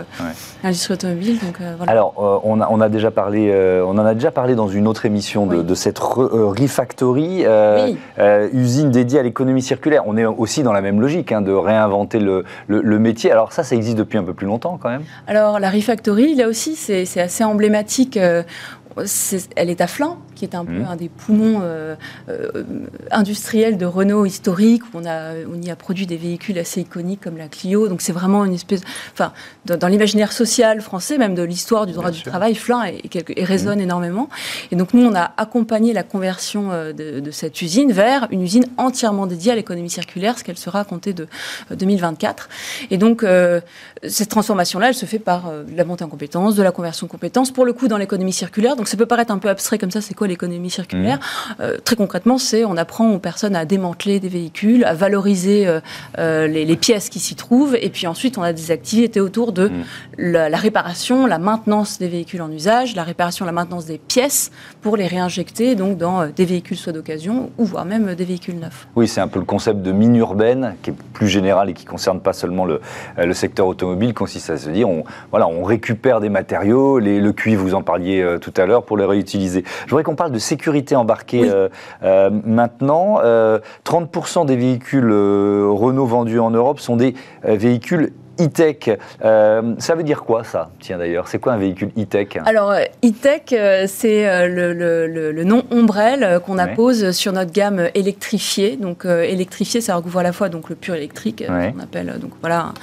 l'industrie 0.64 0.94
automobile. 0.94 1.39
Euh, 1.44 1.76
Alors, 1.88 2.14
euh, 2.20 2.40
on, 2.44 2.82
a, 2.82 2.90
déjà 2.90 3.12
parlé, 3.12 3.50
euh, 3.52 3.84
on 3.86 3.98
en 3.98 4.06
a 4.06 4.14
déjà 4.14 4.32
parlé 4.32 4.56
dans 4.56 4.68
une 4.68 4.88
autre 4.88 5.06
émission 5.06 5.46
de, 5.46 5.76
cette 5.76 6.00
Refactory, 6.00 7.46
usine 8.54 8.92
dédiée 8.92 9.20
à 9.20 9.24
l'économie 9.24 9.62
circulaire. 9.62 10.04
On 10.06 10.18
est 10.18 10.26
aussi 10.26 10.64
dans 10.64 10.74
la 10.74 10.82
même 10.82 11.00
logique 11.02 11.32
hein, 11.32 11.42
de 11.42 11.52
réinventer 11.52 12.20
le, 12.20 12.44
métier. 13.00 13.32
Alors 13.32 13.54
ça, 13.54 13.64
ça 13.64 13.76
existe 13.76 13.98
depuis 13.98 14.18
un 14.18 14.24
peu 14.24 14.34
plus 14.34 14.48
longtemps 14.48 14.78
quand 14.82 14.90
même. 14.90 15.04
Alors 15.28 15.60
la 15.60 15.70
Refactory, 15.70 16.36
là 16.36 16.48
aussi, 16.48 16.76
c'est 16.76 17.22
assez 17.22 17.44
emblématique 17.44 18.20
elle 19.56 19.70
est 19.70 19.82
à 19.82 19.88
Flins, 19.88 20.18
qui 20.40 20.46
est 20.46 20.56
un 20.56 20.64
peu 20.64 20.80
mmh. 20.80 20.88
un 20.90 20.96
des 20.96 21.10
poumons 21.10 21.60
euh, 21.62 21.96
euh, 22.30 22.64
industriels 23.12 23.78
de 23.78 23.86
Renault 23.86 24.26
historique, 24.26 24.84
où 24.86 25.00
on, 25.00 25.06
a, 25.06 25.34
on 25.54 25.62
y 25.62 25.70
a 25.70 25.76
produit 25.76 26.08
des 26.08 26.16
véhicules 26.16 26.58
assez 26.58 26.80
iconiques 26.80 27.20
comme 27.22 27.38
la 27.38 27.50
Clio. 27.50 27.90
Donc 27.90 28.02
c'est 28.02 28.14
vraiment 28.14 28.46
une 28.46 28.54
espèce, 28.54 28.82
enfin, 29.12 29.34
dans, 29.66 29.88
l'imaginaire 29.88 30.32
social 30.32 30.80
français, 30.80 31.18
même 31.18 31.36
de 31.36 31.44
l'histoire 31.44 31.86
du 31.86 31.92
droit 31.92 32.10
du 32.10 32.22
travail, 32.22 32.56
Flins 32.56 32.86
et, 32.86 33.44
résonne 33.44 33.80
mmh. 33.80 33.82
énormément. 33.82 34.30
Et 34.72 34.78
donc 34.78 34.94
nous, 34.94 35.06
on 35.06 35.14
a 35.14 35.32
accompagné 35.36 35.92
la 35.92 36.04
conversion 36.04 36.72
euh, 36.72 36.94
de, 36.94 37.32
cette 37.32 37.62
usine 37.62 37.92
vers 37.92 38.28
une 38.32 38.42
usine 38.42 38.66
entièrement 38.78 39.28
dédiée 39.28 39.52
à 39.52 39.56
l'économie 39.56 39.90
circulaire, 39.90 40.40
ce 40.40 40.44
qu'elle 40.46 40.58
sera 40.58 40.80
à 40.80 40.84
compter 40.86 41.12
de 41.14 41.28
2024. 41.72 42.48
Et 42.92 42.98
donc 42.98 43.26
cette 44.08 44.30
transformation-là, 44.30 44.90
elle 44.90 44.96
se 44.96 45.06
fait 45.06 45.20
par 45.20 45.52
la 45.76 45.84
montée 45.84 46.04
en 46.04 46.08
compétences, 46.08 46.56
de 46.56 46.64
la 46.64 46.72
conversion 46.72 47.08
de 47.08 47.12
compétences, 47.12 47.52
pour 47.52 47.66
le 47.66 47.74
coup 47.74 47.88
dans 47.88 47.98
l'économie 47.98 48.34
circulaire. 48.34 48.76
Donc 48.76 48.88
ça 48.88 48.98
peut 48.98 49.06
paraître 49.06 49.32
un 49.32 49.38
peu 49.38 49.50
abstrait 49.50 49.78
comme 49.78 49.92
ça, 49.92 50.02
c'est 50.02 50.14
quoi 50.14 50.29
l'économie 50.30 50.70
circulaire 50.70 51.18
mmh. 51.18 51.62
euh, 51.62 51.78
Très 51.84 51.96
concrètement, 51.96 52.38
c'est 52.38 52.64
on 52.66 52.78
apprend 52.78 53.12
aux 53.12 53.20
personnes 53.20 53.56
à 53.56 53.66
démanteler 53.66 54.20
des 54.20 54.30
véhicules, 54.30 54.84
à 54.86 54.94
valoriser 54.94 55.68
euh, 55.68 55.80
euh, 56.18 56.48
les, 56.48 56.78
pièces 56.78 57.10
qui 57.10 57.20
s'y 57.20 57.36
trouvent, 57.36 57.76
et 57.76 57.90
puis 57.90 58.08
ensuite 58.08 58.38
on 58.38 58.42
a 58.42 58.54
des 58.54 58.72
activités 58.72 59.20
autour 59.20 59.52
de 59.52 59.68
mmh. 59.68 59.72
la, 60.18 60.58
réparation, 60.58 61.26
la 61.26 61.40
maintenance 61.40 62.00
des 62.00 62.08
véhicules 62.08 62.42
en 62.42 62.52
usage, 62.52 62.96
la 62.96 63.04
réparation, 63.04 63.46
la 63.46 63.52
maintenance 63.52 63.86
des 63.86 63.98
pièces 63.98 64.52
pour 64.82 64.96
les 64.96 65.08
réinjecter 65.08 65.76
donc 65.76 65.98
dans 65.98 66.28
des 66.28 66.46
véhicules 66.46 66.78
soit 66.78 66.94
d'occasion 66.94 67.50
ou 67.58 67.66
voire 67.66 67.86
même 67.86 68.16
des 68.16 68.24
véhicules 68.24 68.58
neufs. 68.58 68.88
Oui, 68.96 69.08
c'est 69.08 69.20
un 69.20 69.28
peu 69.28 69.40
le 69.40 69.46
concept 69.46 69.82
de 69.82 69.92
mine 69.92 70.16
urbaine 70.16 70.76
qui 70.82 70.92
est 70.92 70.96
plus 71.14 71.28
général 71.28 71.70
et 71.70 71.74
qui 71.74 71.86
concerne 71.86 72.22
pas 72.22 72.34
seulement 72.34 72.66
le, 72.66 72.80
le 73.18 73.34
secteur 73.34 73.68
automobile, 73.68 74.14
consiste 74.14 74.50
à 74.52 74.58
se 74.58 74.70
dire 74.70 74.88
on, 74.88 75.04
voilà, 75.32 75.48
on 75.48 75.64
récupère 75.64 76.22
des 76.22 76.30
matériaux, 76.30 77.00
les, 77.00 77.20
le 77.20 77.34
cuivre, 77.34 77.64
vous 77.64 77.76
en 77.76 77.84
parliez 77.84 78.38
tout 78.40 78.54
à 78.56 78.66
l'heure 78.66 78.84
pour 78.84 78.96
les 78.96 79.06
réutiliser. 79.06 79.64
Je 79.86 79.90
voudrais 79.90 80.04
qu'on 80.04 80.16
parle 80.20 80.32
de 80.34 80.40
sécurité 80.40 80.98
embarquée 80.98 81.50
euh, 81.50 81.70
euh, 82.04 82.30
maintenant. 82.46 83.20
30% 83.20 83.22
euh, 83.24 84.46
des 84.46 84.58
véhicules 84.58 85.10
Renault 85.10 86.06
vendus 86.06 86.40
en 86.40 86.52
Europe 86.52 86.82
sont 86.82 86.98
des 86.98 87.16
véhicules 87.44 88.12
e-tech. 88.40 88.98
Euh, 89.24 89.76
ça 89.78 89.96
veut 89.96 90.04
dire 90.04 90.24
quoi 90.24 90.44
ça? 90.44 90.70
Tiens 90.80 90.98
d'ailleurs, 90.98 91.28
c'est 91.28 91.40
quoi 91.40 91.54
un 91.54 91.58
véhicule 91.58 91.90
e-tech? 91.98 92.38
Alors 92.46 92.72
euh, 92.72 92.84
e-tech, 93.04 93.54
euh, 93.54 93.86
c'est 93.88 94.48
le, 94.48 95.44
nom 95.44 95.64
ombrelle 95.72 96.40
qu'on 96.46 96.58
appose 96.58 97.12
sur 97.12 97.34
notre 97.34 97.52
gamme 97.52 97.90
électrifiée. 97.94 98.78
Donc 98.78 99.06
électrifié, 99.06 99.82
ça 99.82 99.96
recouvre 99.96 100.20
à 100.20 100.24
la 100.24 100.32
fois 100.32 100.50
donc 100.50 100.70
le 100.70 100.76
pur 100.76 100.96
électrique, 100.96 101.46
qu'on 101.46 101.80
appelle 101.80 102.18
donc 102.20 102.32
voilà 102.42 102.74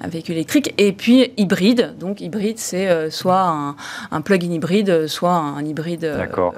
un, 0.00 0.08
véhicule 0.08 0.36
électrique, 0.36 0.74
et 0.78 0.92
puis 0.92 1.32
hybride. 1.36 1.94
Donc 1.98 2.20
hybride, 2.20 2.58
c'est 2.58 3.10
soit 3.10 3.40
un, 3.40 3.76
un 4.10 4.20
plug-in 4.20 4.50
hybride, 4.50 5.06
soit 5.06 5.32
un 5.32 5.64
hybride. 5.64 6.14
D'accord. 6.16 6.54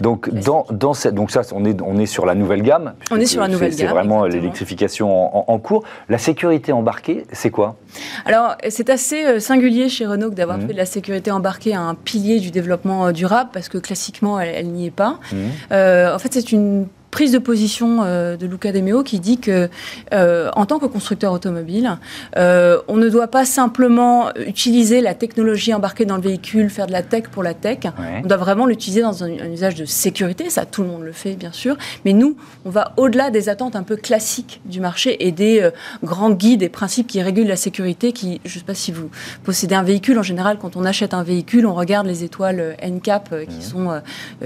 Donc, 0.00 0.30
dans, 0.30 0.66
dans 0.70 0.94
cette, 0.94 1.14
donc 1.14 1.30
ça, 1.30 1.42
on 1.52 1.64
est, 1.64 1.80
on 1.82 1.98
est 1.98 2.06
sur 2.06 2.26
la 2.26 2.34
nouvelle 2.34 2.62
gamme. 2.62 2.94
On 3.10 3.16
est 3.16 3.26
sur 3.26 3.40
la 3.40 3.48
nouvelle 3.48 3.70
gamme. 3.70 3.78
C'est 3.78 3.86
vraiment 3.86 4.24
l'électrification 4.24 5.50
en, 5.50 5.58
cours. 5.58 5.84
La 6.08 6.18
sécurité 6.18 6.72
embarquée, 6.72 7.26
c'est 7.32 7.50
quoi? 7.50 7.76
Alors, 8.24 8.56
c'est 8.68 8.90
assez 8.90 9.24
euh, 9.24 9.40
singulier 9.40 9.88
chez 9.88 10.06
Renault 10.06 10.30
d'avoir 10.30 10.58
mmh. 10.58 10.62
fait 10.62 10.72
de 10.72 10.78
la 10.78 10.86
sécurité 10.86 11.30
embarquée 11.30 11.74
un 11.74 11.94
pilier 11.94 12.38
du 12.38 12.50
développement 12.50 13.06
euh, 13.06 13.12
durable, 13.12 13.50
parce 13.52 13.68
que 13.68 13.78
classiquement, 13.78 14.38
elle, 14.40 14.68
n'y 14.68 14.86
est 14.86 14.90
pas. 14.90 15.18
Mmh. 15.32 15.36
Euh, 15.72 16.14
en 16.14 16.18
fait, 16.18 16.32
c'est 16.32 16.52
une 16.52 16.86
prise 17.10 17.32
de 17.32 17.38
position 17.38 18.02
euh, 18.02 18.36
de 18.36 18.46
Luca 18.46 18.72
De 18.72 18.80
Meo 18.80 19.02
qui 19.02 19.20
dit 19.20 19.38
que, 19.38 19.68
euh, 20.12 20.50
en 20.54 20.66
tant 20.66 20.78
que 20.78 20.86
constructeur 20.86 21.32
automobile, 21.32 21.98
euh, 22.36 22.78
on 22.88 22.96
ne 22.96 23.08
doit 23.08 23.28
pas 23.28 23.44
simplement 23.44 24.34
utiliser 24.36 25.00
la 25.00 25.14
technologie 25.14 25.72
embarquée 25.72 26.04
dans 26.04 26.16
le 26.16 26.22
véhicule, 26.22 26.70
faire 26.70 26.86
de 26.86 26.92
la 26.92 27.02
tech 27.02 27.24
pour 27.24 27.42
la 27.42 27.54
tech. 27.54 27.78
On 28.22 28.26
doit 28.26 28.36
vraiment 28.36 28.66
l'utiliser 28.66 29.02
dans 29.02 29.24
un, 29.24 29.28
usage 29.28 29.74
de 29.74 29.84
sécurité. 29.84 30.50
Ça, 30.50 30.66
tout 30.66 30.82
le 30.82 30.88
monde 30.88 31.02
le 31.02 31.12
fait, 31.12 31.34
bien 31.34 31.52
sûr. 31.52 31.76
Mais 32.04 32.12
nous, 32.12 32.36
on 32.64 32.70
va 32.70 32.92
au-delà 32.96 33.30
des 33.30 33.48
attentes 33.48 33.76
un 33.76 33.82
peu 33.82 33.96
classiques 33.96 34.60
du 34.64 34.80
marché 34.80 35.26
et 35.26 35.32
des 35.32 35.68
grands 36.02 36.30
guides 36.30 36.62
et 36.62 36.68
principes 36.68 37.06
qui 37.06 37.22
régulent 37.22 37.48
la 37.48 37.56
sécurité. 37.56 38.12
Qui, 38.12 38.40
je 38.44 38.54
ne 38.54 38.58
sais 38.58 38.64
pas 38.64 38.74
si 38.74 38.92
vous 38.92 39.10
possédez 39.44 39.74
un 39.74 39.82
véhicule. 39.82 40.18
En 40.18 40.22
général, 40.22 40.58
quand 40.60 40.76
on 40.76 40.84
achète 40.84 41.14
un 41.14 41.22
véhicule, 41.22 41.66
on 41.66 41.74
regarde 41.74 42.06
les 42.06 42.24
étoiles 42.24 42.76
NCAP 42.82 43.46
qui 43.48 43.62
sont, 43.64 44.00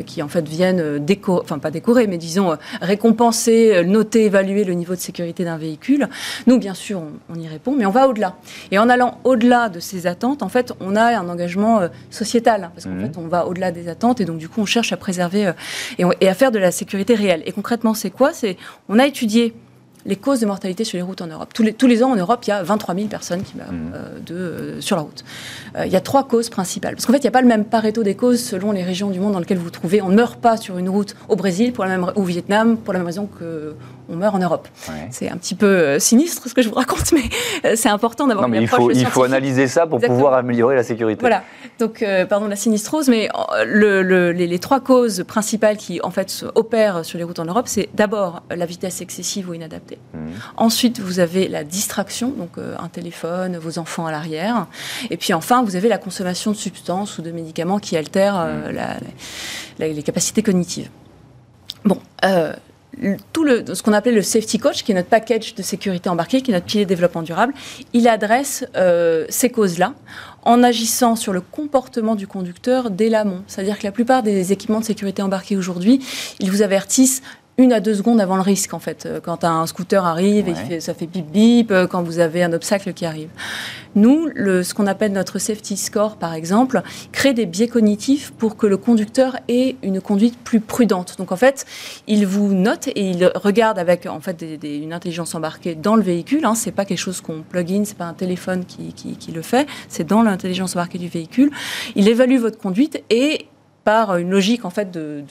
qui 0.07 0.23
en 0.23 0.29
fait 0.29 0.47
viennent 0.47 1.05
décorer, 1.05 1.43
enfin 1.45 1.59
pas 1.59 1.71
décorer, 1.71 2.07
mais 2.07 2.19
disons 2.19 2.52
euh, 2.53 2.57
récompenser, 2.81 3.73
euh, 3.75 3.85
noter, 3.85 4.27
évaluer 4.27 4.65
le 4.65 4.75
niveau 4.75 4.95
de 4.95 5.01
sécurité 5.01 5.45
d'un 5.45 5.59
véhicule. 5.59 6.09
Nous, 6.47 6.59
bien 6.59 6.75
sûr, 6.75 7.03
on, 7.29 7.39
y 7.39 7.49
répond, 7.49 7.75
mais 7.77 7.87
on 7.87 7.91
va 7.91 8.09
au-delà. 8.09 8.37
Et 8.71 8.79
en 8.79 8.89
allant 8.89 9.19
au-delà 9.25 9.69
de 9.69 9.81
ces 9.81 10.07
attentes, 10.07 10.43
en 10.43 10.49
fait, 10.49 10.73
on 10.81 10.97
a 10.97 11.19
un 11.19 11.29
engagement 11.29 11.81
euh, 11.81 11.89
sociétal, 12.11 12.71
parce 12.75 12.87
qu'en 12.87 12.93
mhm. 12.93 13.07
fait, 13.07 13.19
on 13.19 13.29
va 13.29 13.47
au-delà 13.47 13.71
des 13.71 13.89
attentes, 13.89 14.21
et 14.21 14.25
donc 14.25 14.39
du 14.39 14.49
coup, 14.49 14.61
on 14.61 14.67
cherche 14.67 14.93
à 14.93 14.97
préserver 14.97 15.53
et, 15.99 16.05
et, 16.21 16.29
à 16.29 16.35
faire 16.35 16.51
de 16.51 16.59
la 16.59 16.71
sécurité 16.71 17.15
réelle. 17.15 17.43
Et 17.47 17.53
concrètement, 17.53 17.95
c'est 17.95 18.11
quoi? 18.11 18.33
C'est 18.33 18.57
on 18.89 18.99
a 18.99 19.07
étudié 19.07 19.55
les 20.07 20.17
causes 20.17 20.41
de 20.41 20.47
mortalité 20.47 20.85
sur 20.85 20.97
les 20.97 21.03
routes 21.03 21.23
en 21.23 21.27
Europe. 21.27 21.53
Tous 21.55 21.63
les, 21.63 21.73
tous 21.73 21.87
les 21.87 22.03
ans 22.03 22.13
en 22.13 22.17
Europe, 22.17 22.41
il 22.47 22.51
y 22.51 22.53
a 22.53 22.63
23 22.63 22.95
000 22.95 23.07
personnes 23.09 23.43
qui 23.43 23.57
meurent 23.57 23.73
mmh. 23.73 23.93
euh, 23.95 24.19
de, 24.27 24.35
euh, 24.35 24.81
sur 24.81 24.97
la 24.97 25.03
route. 25.03 25.25
Euh, 25.77 25.87
il 25.87 25.93
y 25.93 25.97
a 25.97 26.01
trois 26.01 26.27
causes 26.27 26.49
principales. 26.49 26.95
Parce 26.95 27.07
qu'en 27.07 27.13
fait, 27.13 27.19
il 27.19 27.23
n'y 27.23 27.29
a 27.29 27.33
pas 27.33 27.43
le 27.43 27.49
même 27.49 27.65
pareto 27.65 28.03
des 28.03 28.15
causes 28.15 28.41
selon 28.43 28.73
les 28.73 28.83
régions 28.83 29.11
du 29.11 29.21
monde 29.21 29.33
dans 29.33 29.39
lesquelles 29.39 29.59
vous 29.59 29.65
vous 29.65 29.71
trouvez. 29.71 30.03
On 30.03 30.09
ne 30.09 30.17
meurt 30.17 30.41
pas 30.41 30.57
sur 30.57 30.79
une 30.79 30.89
route 30.89 31.15
au 31.29 31.37
Brésil 31.37 31.73
pour 31.73 31.85
la 31.85 31.91
même, 31.91 32.13
ou 32.17 32.23
au 32.23 32.25
Vietnam 32.25 32.77
pour 32.77 32.93
la 32.93 32.99
même 32.99 33.07
raison 33.07 33.27
que 33.27 33.75
on 34.09 34.17
meurt 34.17 34.35
en 34.35 34.41
Europe. 34.41 34.69
C'est 35.11 35.31
un 35.31 35.37
petit 35.37 35.55
peu 35.55 35.99
sinistre 35.99 36.49
ce 36.49 36.53
que 36.53 36.61
je 36.61 36.69
vous 36.69 36.75
raconte, 36.75 37.13
mais 37.13 37.77
c'est 37.77 37.89
important 37.89 38.27
d'avoir 38.27 38.49
une 38.49 38.61
il 38.61 38.69
faut, 38.69 38.91
il 38.91 39.07
faut 39.07 39.23
analyser 39.23 39.69
ça 39.69 39.87
pour 39.87 40.01
pouvoir 40.01 40.35
améliorer 40.35 40.75
la 40.75 40.83
sécurité. 40.83 41.21
Voilà. 41.21 41.45
Donc, 41.79 42.05
pardon, 42.29 42.49
la 42.49 42.57
sinistrose, 42.57 43.09
mais 43.09 43.29
les, 43.65 44.59
trois 44.59 44.81
causes 44.81 45.25
principales 45.27 45.77
qui, 45.77 46.01
en 46.03 46.11
fait, 46.11 46.45
opèrent 46.57 47.05
sur 47.05 47.17
les 47.17 47.25
routes 47.25 47.39
en 47.39 47.45
Europe, 47.45 47.69
c'est 47.69 47.89
d'abord 47.95 48.43
la 48.51 48.67
vitesse 48.67 49.01
excessive 49.01 49.49
ou 49.49 49.55
inadaptée. 49.55 49.92
Mmh. 50.15 50.19
Ensuite, 50.57 51.01
vous 51.01 51.21
avez 51.21 51.49
la 51.49 51.65
distraction, 51.65 52.31
donc 52.31 52.59
un 52.59 52.89
téléphone, 52.89 53.57
vos 53.59 53.79
enfants 53.79 54.07
à 54.07 54.13
l'arrière. 54.13 54.67
Et 55.11 55.17
puis 55.17 55.33
enfin, 55.33 55.63
vous 55.63 55.77
avez 55.77 55.89
la 55.89 55.99
consommation 55.99 56.51
de 56.51 56.57
substances 56.57 57.19
ou 57.19 57.23
de 57.23 57.31
médicaments 57.31 57.79
qui 57.79 57.97
altèrent 57.97 58.47
mmh. 58.47 59.85
les 59.85 60.03
capacités 60.03 60.43
cognitives. 60.43 60.89
Bon, 61.85 61.99
tout 63.33 63.45
le, 63.45 63.65
ce 63.75 63.83
qu'on 63.83 63.93
appelait 63.93 64.13
le 64.13 64.23
safety 64.23 64.59
coach, 64.59 64.83
qui 64.83 64.93
est 64.93 64.95
notre 64.95 65.09
package 65.09 65.55
de 65.55 65.63
sécurité 65.63 66.09
embarqué, 66.09 66.43
qui 66.43 66.51
est 66.51 66.55
notre 66.55 66.67
pilier 66.67 66.85
de 66.85 66.89
développement 66.89 67.23
durable, 67.23 67.55
il 67.93 68.07
adresse 68.09 68.67
euh, 68.77 69.27
ces 69.29 69.51
causes-là 69.51 69.95
en 70.43 70.63
agissant 70.63 71.17
sur 71.17 71.33
le 71.33 71.41
comportement 71.41 72.15
du 72.15 72.27
conducteur 72.27 72.91
dès 72.91 73.09
l'amont. 73.09 73.43
C'est-à-dire 73.47 73.79
que 73.79 73.85
la 73.85 73.93
plupart 73.93 74.23
des 74.23 74.53
équipements 74.53 74.81
de 74.81 74.85
sécurité 74.85 75.23
embarqués 75.23 75.57
aujourd'hui, 75.57 76.01
ils 76.41 76.51
vous 76.51 76.63
avertissent 76.63 77.23
une 77.59 77.73
à 77.73 77.81
deux 77.81 77.95
secondes 77.95 78.21
avant 78.21 78.37
le 78.37 78.43
risque, 78.43 78.73
en 78.75 78.79
fait. 78.79 79.05
Euh, 79.05 79.21
quand 79.21 79.45
un 79.45 79.67
scooter 79.67 80.05
arrive, 80.05 80.49
et 80.49 80.55
fait, 80.55 80.81
ça 80.81 80.95
fait 80.95 81.07
bip 81.07 81.31
bip, 81.31 81.71
euh, 81.71 81.87
quand 81.87 82.03
vous 82.03 82.19
avez 82.19 82.43
un 82.43 82.53
obstacle 82.53 82.93
qui 82.93 83.05
arrive. 83.05 83.29
Nous, 83.95 84.29
le, 84.35 84.63
ce 84.63 84.73
qu'on 84.73 84.87
appelle 84.87 85.13
notre 85.13 85.39
safety 85.39 85.77
score, 85.77 86.17
par 86.17 86.33
exemple, 86.33 86.83
crée 87.13 87.35
des 87.35 87.45
biais 87.45 87.69
cognitifs 87.69 88.33
pour 88.33 88.57
que 88.57 88.67
le 88.67 88.79
conducteur 88.79 89.37
ait 89.49 89.77
une 89.83 90.01
conduite 90.01 90.39
plus 90.39 90.61
prudente. 90.61 91.17
Donc, 91.19 91.31
en 91.31 91.37
fait, 91.37 91.67
il 92.07 92.27
vous 92.27 92.55
note 92.55 92.89
et 92.89 93.11
il 93.11 93.31
regarde 93.35 93.79
avec, 93.79 94.07
en 94.07 94.21
fait, 94.21 94.43
une 94.63 94.95
intelligence 94.95 95.35
embarquée 95.35 95.75
dans 95.75 95.97
le 95.97 96.03
véhicule. 96.03 96.47
Hein, 96.47 96.55
c'est 96.55 96.73
pas 96.73 96.87
quelque 96.87 96.99
chose 96.99 97.21
qu'on 97.21 97.43
plug 97.43 97.71
in, 97.71 97.85
c'est 97.85 97.99
pas 97.99 98.07
un 98.07 98.15
téléphone 98.15 98.65
qui, 98.65 98.95
qui, 98.95 99.17
qui 99.17 99.31
le 99.31 99.43
fait, 99.43 99.67
c'est 99.89 100.07
dans 100.07 100.23
l'intelligence 100.23 100.75
embarquée 100.75 100.99
du 100.99 101.09
véhicule. 101.09 101.51
Il 101.97 102.09
évalue 102.09 102.39
votre 102.39 102.59
conduite 102.59 103.03
et 103.11 103.47
par 103.85 104.17
une 104.17 104.31
logique 104.31 104.65
en 104.65 104.71
fait 104.71 104.91
de, 104.91 105.25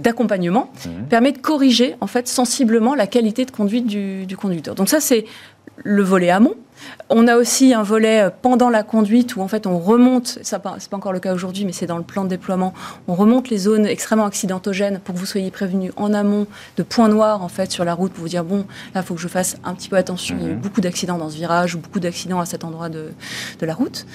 d'accompagnement 0.00 0.70
mmh. 0.84 1.04
permet 1.08 1.32
de 1.32 1.38
corriger 1.38 1.96
en 2.00 2.06
fait 2.06 2.28
sensiblement 2.28 2.94
la 2.94 3.06
qualité 3.06 3.44
de 3.44 3.50
conduite 3.50 3.86
du, 3.86 4.26
du 4.26 4.36
conducteur. 4.36 4.74
Donc 4.74 4.88
ça 4.88 5.00
c'est 5.00 5.24
le 5.82 6.02
volet 6.02 6.30
amont. 6.30 6.54
On 7.08 7.26
a 7.26 7.36
aussi 7.36 7.74
un 7.74 7.82
volet 7.82 8.22
euh, 8.22 8.30
pendant 8.42 8.70
la 8.70 8.82
conduite 8.82 9.36
où 9.36 9.40
en 9.40 9.48
fait 9.48 9.66
on 9.66 9.78
remonte, 9.78 10.38
ça 10.42 10.60
c'est 10.78 10.90
pas 10.90 10.96
encore 10.96 11.12
le 11.12 11.20
cas 11.20 11.34
aujourd'hui, 11.34 11.64
mais 11.64 11.72
c'est 11.72 11.86
dans 11.86 11.98
le 11.98 12.04
plan 12.04 12.24
de 12.24 12.28
déploiement, 12.28 12.72
on 13.08 13.14
remonte 13.14 13.50
les 13.50 13.58
zones 13.58 13.86
extrêmement 13.86 14.26
accidentogènes 14.26 15.00
pour 15.00 15.14
que 15.14 15.20
vous 15.20 15.26
soyez 15.26 15.50
prévenus 15.50 15.92
en 15.96 16.14
amont 16.14 16.46
de 16.76 16.82
points 16.82 17.08
noirs 17.08 17.42
en 17.42 17.48
fait 17.48 17.72
sur 17.72 17.84
la 17.84 17.94
route 17.94 18.12
pour 18.12 18.22
vous 18.22 18.28
dire 18.28 18.44
bon 18.44 18.64
là 18.94 19.00
il 19.00 19.02
faut 19.02 19.14
que 19.14 19.20
je 19.20 19.28
fasse 19.28 19.56
un 19.64 19.74
petit 19.74 19.88
peu 19.88 19.96
attention, 19.96 20.36
il 20.38 20.44
y 20.44 20.46
a 20.46 20.50
eu 20.50 20.54
mhm. 20.54 20.60
beaucoup 20.60 20.80
d'accidents 20.80 21.18
dans 21.18 21.30
ce 21.30 21.36
virage 21.36 21.74
ou 21.74 21.78
beaucoup 21.78 22.00
d'accidents 22.00 22.40
à 22.40 22.46
cet 22.46 22.64
endroit 22.64 22.88
de, 22.88 23.10
la 23.60 23.74
route. 23.74 24.06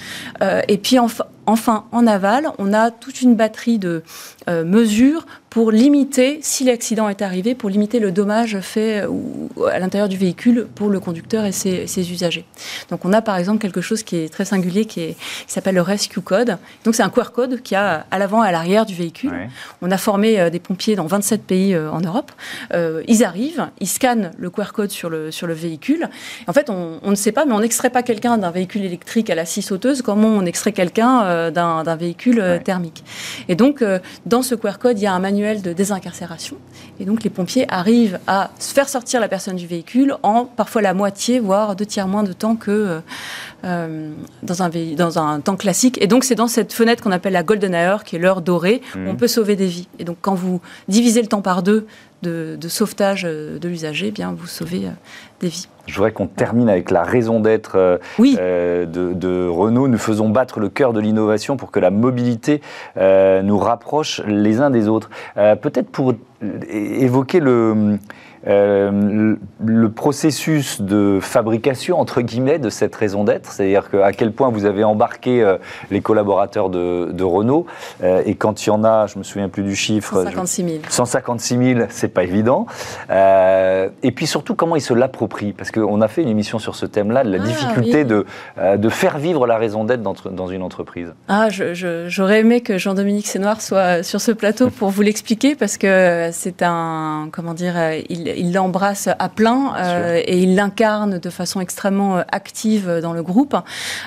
Euh, 0.42 0.62
et 0.68 0.78
puis 0.78 0.98
enfin, 0.98 1.26
enfin 1.46 1.86
en 1.92 2.08
aval, 2.08 2.48
on 2.58 2.74
a 2.74 2.92
toute 2.92 3.22
une 3.22 3.36
batterie 3.36 3.78
de 3.78 4.04
euh, 4.50 4.66
mesures 4.66 5.26
pour 5.50 5.72
limiter, 5.72 6.40
si 6.42 6.64
l'accident 6.64 7.08
est 7.10 7.22
arrivé, 7.22 7.56
pour 7.56 7.70
limiter 7.70 8.00
le 8.00 8.12
dommage 8.12 8.60
fait 8.60 9.06
à 9.72 9.80
l'intérieur 9.80 10.10
du 10.10 10.18
véhicule 10.18 10.68
pour 10.76 10.90
le 10.90 11.00
conducteur 11.00 11.46
et 11.46 11.52
ses 11.54 12.12
usagers. 12.12 12.46
Donc 12.90 13.06
on 13.06 13.14
a 13.14 13.22
par 13.22 13.38
exemple 13.38 13.60
quelque 13.60 13.82
chose 13.82 14.04
qui 14.04 14.18
est 14.18 14.30
très 14.30 14.46
singulier 14.46 14.86
qui, 14.86 15.16
s'appelle 15.48 15.76
le 15.76 15.82
Rescue 15.82 16.22
Code. 16.22 16.58
Donc 16.84 16.96
c'est 16.96 17.04
un 17.04 17.10
QR 17.10 17.32
code 17.34 17.62
qui 17.62 17.76
a 17.76 18.06
à 18.12 18.20
l'avant 18.20 18.44
et 18.44 18.48
à 18.48 18.52
l'arrière 18.52 18.86
du 18.86 18.96
véhicule. 18.96 19.34
On 19.82 19.92
a 19.92 19.98
formé 19.98 20.40
euh, 20.40 20.50
des 20.50 20.60
pompiers 20.60 20.96
dans 20.96 21.06
27 21.06 21.44
pays 21.44 21.74
euh, 21.74 21.92
en 21.92 22.02
Europe. 22.02 22.32
Euh, 22.74 23.04
ils 23.08 23.24
arrivent, 23.24 23.68
ils 23.80 23.88
scannent 23.88 24.32
le 24.38 24.50
QR 24.50 24.72
code 24.74 24.92
sur 24.92 25.10
le, 25.10 25.32
sur 25.32 25.48
le 25.48 25.54
véhicule. 25.54 26.10
En 26.48 26.54
fait, 26.54 26.70
on, 26.70 27.00
ne 27.04 27.16
sait 27.16 27.32
pas, 27.32 27.46
mais 27.46 27.54
on 27.54 27.60
n'extrait 27.60 27.90
pas 27.90 28.04
quelqu'un 28.04 28.38
d'un 28.38 28.52
véhicule 28.52 28.84
électrique 28.84 29.30
à 29.30 29.36
la 29.36 29.46
scie 29.46 29.62
sauteuse 29.62 30.02
comment 30.02 30.28
on 30.28 30.46
extrait 30.46 30.72
quelqu'un 30.72 31.52
d'un 31.52 31.96
véhicule 31.96 32.60
thermique. 32.64 33.04
Et 33.48 33.56
donc 33.56 33.84
dans 34.26 34.42
ce 34.42 34.56
QR 34.56 34.78
code, 34.80 35.00
il 35.00 35.04
y 35.04 35.08
a 35.08 35.14
un 35.14 35.20
manuel 35.20 35.62
de 35.62 35.74
désincarcération. 35.74 36.58
Et 37.00 37.06
donc 37.06 37.24
les 37.24 37.30
pompiers 37.30 37.66
arrivent 37.70 38.20
à 38.28 38.52
faire 38.60 38.90
sortir 38.90 39.20
la 39.20 39.28
personne 39.28 39.56
du 39.56 39.68
véhicule 39.68 40.16
en 40.24 40.46
parfois 40.46 40.82
la 40.82 40.94
moitié, 40.94 41.40
voire 41.40 41.76
deux 41.76 41.86
tiers 41.86 42.08
moins 42.08 42.24
de 42.24 42.34
temps 42.34 42.45
que 42.54 42.70
euh, 42.70 43.00
euh, 43.64 44.12
dans, 44.44 44.62
un, 44.62 44.70
dans 44.96 45.18
un 45.18 45.40
temps 45.40 45.56
classique. 45.56 45.98
Et 46.00 46.06
donc, 46.06 46.24
c'est 46.24 46.36
dans 46.36 46.48
cette 46.48 46.72
fenêtre 46.72 47.02
qu'on 47.02 47.12
appelle 47.12 47.34
la 47.34 47.42
golden 47.42 47.74
hour, 47.74 48.04
qui 48.04 48.18
est 48.18 48.20
l'heure 48.20 48.42
dorée, 48.42 48.82
où 48.96 49.00
on 49.00 49.14
mmh. 49.14 49.18
peut 49.18 49.28
sauver 49.28 49.56
des 49.56 49.66
vies. 49.66 49.88
Et 49.98 50.04
donc, 50.04 50.18
quand 50.22 50.36
vous 50.36 50.62
divisez 50.88 51.24
le 51.24 51.28
temps 51.28 51.42
par 51.42 51.64
deux 51.64 51.88
de, 52.22 52.58
sauvetage 52.68 53.26
euh, 53.28 53.58
de 53.58 53.68
l'usager, 53.68 54.08
eh 54.10 54.12
bien, 54.12 54.36
vous 54.38 54.46
sauvez 54.46 54.84
des 55.40 55.48
vies. 55.48 55.68
Je 55.88 55.96
voudrais 55.96 56.12
qu'on 56.12 56.28
termine 56.28 56.70
avec 56.70 56.92
la 56.92 57.04
raison 57.04 57.40
d'être 57.40 58.00
de, 58.20 59.48
Renault. 59.48 59.88
Nous 59.88 59.98
faisons 59.98 60.30
battre 60.30 60.60
le 60.60 60.70
cœur 60.70 60.94
de 60.94 61.00
l'innovation 61.00 61.58
pour 61.58 61.72
que 61.72 61.80
la 61.80 61.92
mobilité 61.92 62.62
nous 62.98 63.58
rapproche 63.60 64.22
les 64.26 64.62
uns 64.62 64.72
des 64.72 64.88
autres. 64.88 65.12
Peut-être 65.36 65.90
pour 65.90 66.16
évoquer 66.72 67.40
le, 67.40 68.00
euh, 68.48 69.36
le 69.64 69.90
processus 69.92 70.82
de 70.82 71.20
fabrication, 71.22 72.00
entre 72.00 72.22
guillemets, 72.22 72.60
de 72.60 72.70
cette 72.70 72.96
raison 72.96 73.24
d'être, 73.24 73.52
c'est-à-dire 73.52 73.88
à 74.04 74.12
quel 74.12 74.32
point 74.32 74.50
vous 74.50 74.66
avez 74.66 74.84
embarqué 74.84 75.42
euh, 75.42 75.58
les 75.90 76.02
collaborateurs 76.02 76.70
de, 76.70 77.24
Renault, 77.26 77.66
euh, 78.04 78.22
et 78.26 78.36
quand 78.36 78.66
il 78.66 78.68
y 78.68 78.70
en 78.70 78.84
a, 78.84 79.08
je 79.08 79.18
me 79.18 79.24
souviens 79.24 79.50
plus 79.50 79.64
du 79.64 79.76
chiffre... 79.76 80.24
156 80.24 80.64
000. 80.64 80.80
156 80.88 81.58
000, 81.58 81.80
c'est 81.90 82.10
pas 82.10 82.24
évident. 82.24 82.68
et 83.10 84.12
puis 84.12 84.28
surtout, 84.28 84.54
comment 84.54 84.76
ils 84.76 84.82
se 84.82 84.94
l'approprient, 84.94 85.54
parce 85.54 85.72
qu'on 85.72 86.02
a 86.02 86.08
fait 86.08 86.22
une 86.22 86.30
émission 86.30 86.60
sur 86.60 86.76
ce 86.76 86.86
thème-là, 86.86 87.24
de 87.24 87.32
la 87.32 87.42
ah, 87.42 87.46
difficulté 87.46 88.04
de, 88.06 88.26
de 88.78 88.90
faire 88.90 89.18
vivre 89.18 89.48
la 89.48 89.58
raison 89.58 89.86
d'être 89.86 90.04
dans, 90.04 90.16
dans, 90.32 90.48
une 90.48 90.62
entreprise. 90.62 91.14
Ah, 91.28 91.48
j'aurais 91.50 92.42
aimé 92.42 92.62
que 92.62 92.78
Jean-Dominique 92.78 93.28
Sénoir 93.28 93.62
soit 93.62 94.04
sur 94.04 94.22
ce 94.22 94.32
plateau 94.32 94.70
pour 94.70 94.90
vous 94.90 95.02
l'expliquer, 95.02 95.56
parce 95.56 95.78
que 95.78 96.30
c'est 96.32 96.62
un, 96.62 97.30
comment 97.32 97.56
dire, 97.56 97.76
il, 98.10 98.35
il 98.38 98.54
l'embrasse 98.54 99.08
à 99.08 99.30
plein 99.30 99.74
euh, 99.78 100.22
et 100.26 100.42
il 100.42 100.56
l'incarne 100.56 101.20
de 101.20 101.30
façon 101.30 101.62
extrêmement 101.62 102.18
euh, 102.18 102.22
active 102.32 103.00
dans 103.02 103.14
le 103.14 103.24
groupe. 103.24 103.56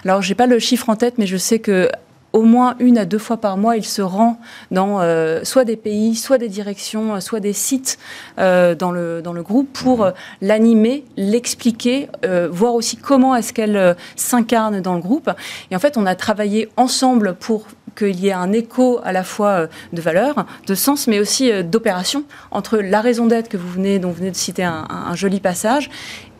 Alors, 0.05 0.23
j'ai 0.23 0.35
pas 0.35 0.47
le 0.47 0.59
chiffre 0.59 0.89
en 0.89 0.97
tête, 0.97 1.15
mais 1.19 1.27
je 1.27 1.37
sais 1.37 1.59
que 1.59 1.89
au 2.35 2.43
moins 2.43 2.77
une 2.79 2.99
à 2.99 3.07
deux 3.07 3.19
fois 3.19 3.39
par 3.39 3.57
mois, 3.57 3.77
il 3.77 3.85
se 3.85 4.03
rend 4.03 4.39
dans 4.71 5.01
euh, 5.01 5.41
soit 5.45 5.65
des 5.65 5.77
pays, 5.77 6.15
soit 6.15 6.37
des 6.37 6.49
directions, 6.49 7.19
soit 7.21 7.41
des 7.41 7.55
sites 7.55 7.99
dans, 8.37 8.93
le, 8.93 9.23
dans 9.23 9.33
le 9.33 9.43
groupe 9.43 9.73
pour 9.73 10.05
mhm. 10.05 10.13
l'animer, 10.43 11.05
l'expliquer, 11.17 12.09
voir 12.51 12.75
aussi 12.75 12.97
comment 12.97 13.35
est-ce 13.35 13.55
qu'elle 13.55 13.97
s'incarne 14.15 14.83
dans 14.83 14.95
le 14.95 15.01
groupe. 15.01 15.31
Et 15.71 15.77
en 15.77 15.79
fait, 15.79 15.97
on 15.97 16.05
a 16.05 16.15
travaillé 16.15 16.69
ensemble 16.77 17.35
pour 17.35 17.67
qu'il 17.99 18.21
y 18.21 18.29
ait 18.29 18.33
un 18.33 18.53
écho 18.53 19.01
à 19.03 19.13
la 19.13 19.25
fois 19.25 19.49
euh, 19.49 19.67
de 19.93 20.01
valeur, 20.01 20.47
de 20.67 20.75
sens, 20.75 21.09
mais 21.09 21.19
aussi 21.19 21.51
euh, 21.51 21.65
d'opération 21.65 22.25
entre 22.53 22.79
la 22.79 23.01
raison 23.01 23.27
d'être 23.27 23.49
que 23.49 23.57
vous 23.57 23.69
venez, 23.69 23.99
dont 23.99 24.09
vous 24.09 24.19
venez 24.19 24.31
de 24.31 24.37
citer 24.37 24.63
un, 24.63 24.87
joli 25.15 25.41
passage, 25.41 25.91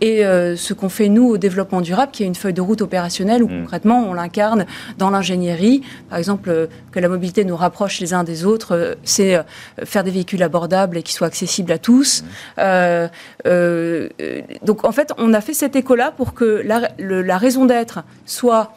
et 0.01 0.25
euh, 0.25 0.55
ce 0.55 0.73
qu'on 0.73 0.89
fait 0.89 1.09
nous 1.09 1.27
au 1.27 1.39
développement 1.39 1.81
durable, 1.81 2.13
qui 2.13 2.23
est 2.23 2.27
une 2.27 2.37
feuille 2.37 2.53
de 2.53 2.61
route 2.61 2.81
opérationnelle 2.81 3.43
où 3.43 3.49
mm. 3.49 3.63
concrètement 3.63 4.05
on 4.07 4.15
l'incarne 4.15 4.67
dans 4.99 5.11
l'ingénierie. 5.11 5.83
Par 6.09 6.19
exemple, 6.19 6.69
que 6.93 7.01
la 7.01 7.09
mobilité 7.09 7.45
nous 7.45 7.57
rapproche 7.57 7.99
les 7.99 8.15
uns 8.15 8.23
des 8.23 8.45
autres, 8.45 8.97
c'est 9.03 9.43
faire 9.85 10.05
des 10.05 10.13
véhicules 10.13 10.43
abordables 10.45 10.97
et 10.99 11.03
qui 11.03 11.13
soient 11.13 11.27
accessibles 11.27 11.73
à 11.73 11.79
tous. 11.79 12.23
Mm. 12.57 13.09
donc 14.63 14.85
en 14.85 14.93
fait, 14.93 15.13
on 15.19 15.35
a 15.35 15.41
fait 15.41 15.55
cet 15.55 15.75
écho-là 15.75 16.13
pour 16.17 16.35
que 16.35 16.63
la, 16.65 16.91
la 16.99 17.39
raison 17.39 17.65
d'être 17.65 18.05
soit 18.25 18.73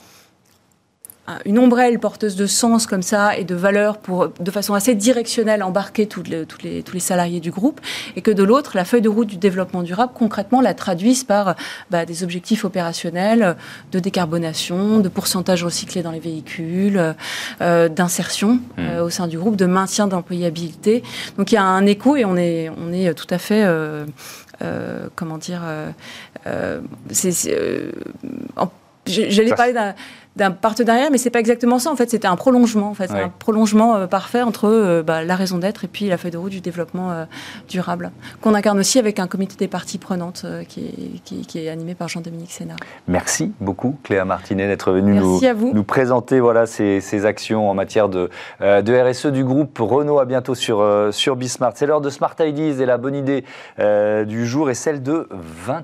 une 1.45 1.59
ombrelle 1.59 1.99
porteuse 1.99 2.35
de 2.35 2.45
sens 2.45 2.87
comme 2.87 3.03
ça 3.03 3.37
et 3.37 3.43
de 3.43 3.55
valeur 3.55 3.97
pour, 3.97 4.29
de 4.39 4.51
façon 4.51 4.73
assez 4.73 4.95
directionnelle, 4.95 5.63
embarquer 5.63 6.07
tous 6.07 6.23
les, 6.23 6.99
salariés 6.99 7.39
du 7.39 7.51
groupe, 7.51 7.79
et 8.15 8.21
que 8.21 8.31
de 8.31 8.43
l'autre, 8.43 8.71
la 8.75 8.85
feuille 8.85 9.01
de 9.01 9.09
route 9.09 9.27
du 9.27 9.37
développement 9.37 9.83
durable, 9.83 10.13
concrètement, 10.15 10.61
la 10.61 10.73
traduise 10.73 11.23
par 11.23 11.55
bah, 11.89 12.05
des 12.05 12.23
objectifs 12.23 12.65
opérationnels 12.65 13.55
de 13.91 13.99
décarbonation, 13.99 14.99
de 14.99 15.09
pourcentage 15.09 15.63
recyclé 15.63 16.01
dans 16.01 16.11
les 16.11 16.19
véhicules, 16.19 17.15
euh, 17.61 17.89
d'insertion 17.89 18.53
mmh. 18.53 18.59
euh, 18.79 19.03
au 19.03 19.09
sein 19.09 19.27
du 19.27 19.37
groupe, 19.37 19.55
de 19.55 19.65
maintien 19.65 20.07
d'employabilité. 20.07 21.03
Donc 21.37 21.51
il 21.51 21.55
y 21.55 21.59
a 21.59 21.63
un 21.63 21.85
écho 21.85 22.15
et 22.15 22.25
on 22.25 22.35
est, 22.37 22.69
on 22.69 22.91
est 22.91 23.13
tout 23.13 23.27
à 23.29 23.37
fait... 23.37 23.63
Euh, 23.63 24.05
comment 25.15 25.39
dire, 25.39 25.63
j'allais 29.05 29.53
parler 29.53 29.73
d'un 30.35 30.51
partenariat, 30.51 31.09
mais 31.09 31.17
c'est 31.17 31.29
pas 31.29 31.39
exactement 31.39 31.77
ça. 31.77 31.91
En 31.91 31.95
fait, 31.95 32.09
c'était 32.09 32.27
un 32.27 32.35
prolongement, 32.35 32.89
en 32.89 32.93
fait, 32.93 33.11
un 33.11 33.29
prolongement 33.29 33.95
euh, 33.95 34.07
parfait 34.07 34.41
entre 34.41 34.65
euh, 34.65 35.03
bah, 35.03 35.23
la 35.23 35.35
raison 35.35 35.57
d'être 35.57 35.83
et 35.83 35.87
puis 35.87 36.07
la 36.07 36.17
feuille 36.17 36.31
de 36.31 36.37
route 36.37 36.51
du 36.51 36.61
développement 36.61 37.11
euh, 37.11 37.25
durable, 37.67 38.11
qu'on 38.39 38.53
incarne 38.53 38.79
aussi 38.79 38.97
avec 38.97 39.19
un 39.19 39.27
comité 39.27 39.55
des 39.57 39.67
parties 39.67 39.97
prenantes 39.97 40.45
qui 40.69 40.85
est, 41.27 41.43
qui, 41.43 41.59
est, 41.59 41.69
animé 41.69 41.95
par 41.95 42.07
Jean-Dominique 42.07 42.51
Sénat. 42.51 42.75
Merci 43.07 43.51
beaucoup, 43.59 43.97
Cléa 44.03 44.23
Martinet, 44.23 44.67
d'être 44.67 44.91
venue 44.91 45.15
nous, 45.15 45.41
nous, 45.73 45.83
présenter 45.83 46.39
voilà 46.39 46.65
ces, 46.65 47.01
ces, 47.01 47.25
actions 47.25 47.69
en 47.69 47.73
matière 47.73 48.07
de, 48.07 48.29
de 48.61 49.09
RSE 49.09 49.27
du 49.27 49.43
groupe 49.43 49.77
Renault. 49.79 50.19
À 50.19 50.25
bientôt 50.25 50.55
sur 50.55 51.09
sur 51.11 51.35
Bismart. 51.35 51.73
C'est 51.75 51.85
l'heure 51.85 52.01
de 52.01 52.09
Smart 52.09 52.35
Ideas 52.39 52.81
et 52.81 52.85
la 52.85 52.97
bonne 52.97 53.15
idée 53.15 53.43
du 54.25 54.45
jour 54.45 54.69
est 54.69 54.75
celle 54.75 55.03
de 55.03 55.27
20 55.31 55.83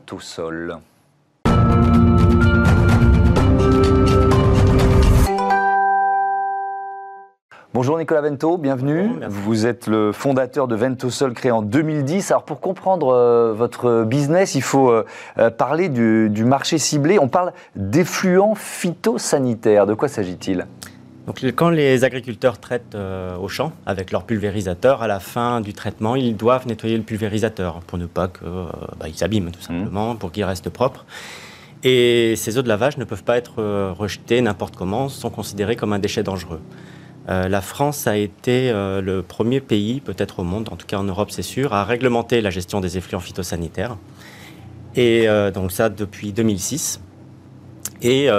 Bonjour 7.78 8.00
Nicolas 8.00 8.22
Vento, 8.22 8.58
bienvenue. 8.58 9.12
vous 9.30 9.68
êtes 9.68 9.86
le 9.86 10.12
fondateur 10.12 10.68
de 10.68 10.76
Ventosol 10.76 11.34
créé 11.34 11.52
en 11.52 11.62
2010. 11.62 12.32
Alors 12.32 12.44
pour 12.44 12.60
comprendre 12.60 13.10
euh, 13.10 13.54
votre 13.54 14.04
business, 14.04 14.56
il 14.56 14.63
faut 14.63 14.90
euh, 14.90 15.06
euh, 15.38 15.52
parler 15.52 15.88
du, 15.88 16.44
marché 16.44 16.80
ciblé. 16.80 17.20
On 17.20 17.28
parle 17.28 17.54
d'effluents 17.76 18.56
phytosanitaires. 18.56 19.86
De 19.86 19.94
quoi 19.94 20.08
s'agit-il? 20.08 20.66
Donc, 21.28 21.46
quand 21.56 21.70
les 21.70 22.04
agriculteurs 22.04 22.58
traitent 22.58 22.98
au 23.40 23.48
champ 23.48 23.72
avec 23.86 24.12
leur 24.12 24.24
pulvérisateur, 24.24 25.04
à 25.04 25.08
la 25.08 25.20
fin 25.20 25.62
du 25.62 25.74
traitement, 25.74 26.16
ils 26.16 26.36
doivent 26.36 26.66
nettoyer 26.66 26.98
le 26.98 27.04
pulvérisateur 27.04 27.82
pour 27.82 28.00
ne 28.00 28.08
pas 28.08 28.28
qu'ils 28.28 28.48
bah, 29.00 29.06
s'abîment 29.13 29.52
tout 29.52 29.62
simplement, 29.62 30.16
mmh. 30.16 30.18
pour 30.18 30.32
qu'il 30.32 30.46
reste 30.46 30.72
propre. 30.72 31.06
Et 31.84 32.34
ces 32.38 32.58
eaux 32.58 32.63
de 32.63 32.70
lavage 32.70 32.98
ne 32.98 33.04
peuvent 33.04 33.24
pas 33.24 33.38
être 33.38 33.62
rejetées 33.94 34.42
n'importe 34.42 34.76
comment, 34.76 35.10
sont 35.10 35.30
considérées 35.30 35.76
comme 35.76 35.94
un 35.94 36.00
déchet 36.00 36.24
dangereux. 36.24 36.60
Euh, 37.30 37.50
la 37.50 37.62
France 37.62 38.08
a 38.08 38.16
été 38.16 38.72
euh, 38.72 39.02
le 39.02 39.22
premier 39.22 39.60
pays, 39.60 40.00
peut-être 40.00 40.40
au 40.40 40.44
monde, 40.44 40.70
en 40.72 40.78
tout 40.78 40.88
cas 40.88 40.98
en 40.98 41.04
Europe 41.04 41.30
c'est 41.30 41.42
sûr, 41.42 41.74
à 41.74 41.84
réglementer 41.84 42.40
la 42.42 42.50
gestion 42.50 42.80
des 42.80 42.98
effluents 42.98 43.20
phytosanitaires. 43.20 43.98
Et 44.96 45.28
euh, 45.28 45.52
donc 45.52 45.72
ça 45.72 45.90
depuis 45.90 46.32
2006. 46.32 47.02
Et 48.04 48.30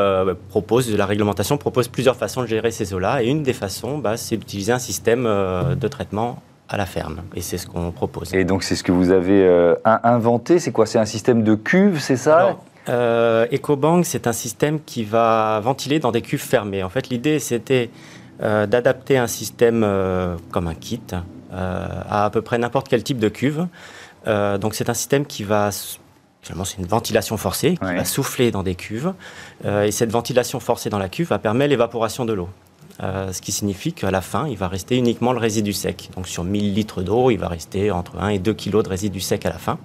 propose, 0.50 0.94
la 0.94 1.04
réglementation 1.04 1.58
propose 1.58 1.88
plusieurs 1.88 2.14
façons 2.14 2.42
de 2.42 2.46
gérer 2.46 2.70
ces 2.70 2.94
eaux-là. 2.94 3.24
Et 3.24 3.26
une 3.26 3.42
des 3.42 3.52
façons, 3.52 3.98
bah, 3.98 4.16
c'est 4.16 4.36
d'utiliser 4.36 4.70
un 4.70 4.78
système 4.78 5.24
de 5.24 5.88
traitement 5.88 6.40
à 6.68 6.76
la 6.76 6.86
ferme. 6.86 7.22
Et 7.34 7.40
c'est 7.40 7.58
ce 7.58 7.66
qu'on 7.66 7.90
propose. 7.90 8.32
Et 8.34 8.44
donc 8.44 8.62
c'est 8.62 8.76
ce 8.76 8.84
que 8.84 8.92
vous 8.92 9.10
avez 9.10 9.74
inventé. 9.84 10.60
C'est 10.60 10.70
quoi? 10.70 10.86
C'est 10.86 11.00
un 11.00 11.06
système 11.06 11.42
de 11.42 11.56
cuve, 11.56 11.98
c'est 11.98 12.16
ça? 12.16 12.56
EcoBank, 12.86 14.06
c'est 14.06 14.28
un 14.28 14.32
système 14.32 14.78
qui 14.80 15.02
va 15.02 15.58
ventiler 15.58 15.98
dans 15.98 16.12
des 16.12 16.22
cuves 16.22 16.40
fermées. 16.40 16.84
En 16.84 16.88
fait, 16.88 17.08
l'idée, 17.08 17.40
c'était 17.40 17.90
d'adapter 18.40 19.18
un 19.18 19.26
système 19.26 19.86
comme 20.52 20.68
un 20.68 20.74
kit 20.74 21.00
à 21.52 22.24
à 22.24 22.30
peu 22.30 22.42
près 22.42 22.58
n'importe 22.58 22.88
quel 22.88 23.02
type 23.02 23.18
de 23.18 23.28
cuve. 23.28 23.66
donc 24.26 24.74
c'est 24.74 24.88
un 24.88 24.94
système 24.94 25.26
qui 25.26 25.42
va 25.42 25.70
c'est 25.72 26.78
une 26.78 26.86
ventilation 26.86 27.36
forcée 27.36 27.76
qui 27.76 27.94
va 27.94 28.04
souffler 28.04 28.50
dans 28.50 28.62
des 28.62 28.74
cuves. 28.74 29.12
et 29.64 29.90
cette 29.90 30.10
ventilation 30.10 30.60
forcée 30.60 30.88
dans 30.88 30.98
la 30.98 31.08
cuve 31.08 31.28
va 31.28 31.38
permettre 31.38 31.70
l'évaporation 31.70 32.24
de 32.24 32.32
l'eau. 32.32 32.48
Euh, 33.00 33.32
ce 33.32 33.40
qui 33.40 33.52
signifie 33.52 33.92
qu'à 33.92 34.10
la 34.10 34.20
fin, 34.20 34.48
il 34.48 34.56
va 34.56 34.66
rester 34.66 34.96
uniquement 34.96 35.32
le 35.32 35.38
résidu 35.38 35.72
sec. 35.72 36.10
Donc 36.16 36.26
sur 36.26 36.42
1000 36.42 36.74
litres 36.74 37.02
d'eau, 37.02 37.30
il 37.30 37.36
va 37.36 37.46
rester 37.46 37.92
entre 37.92 38.18
1 38.18 38.28
et 38.28 38.38
2 38.40 38.52
kg 38.54 38.82
de 38.82 38.88
résidu 38.88 39.20
sec 39.20 39.46
à 39.46 39.50
la 39.50 39.58
fin. 39.58 39.78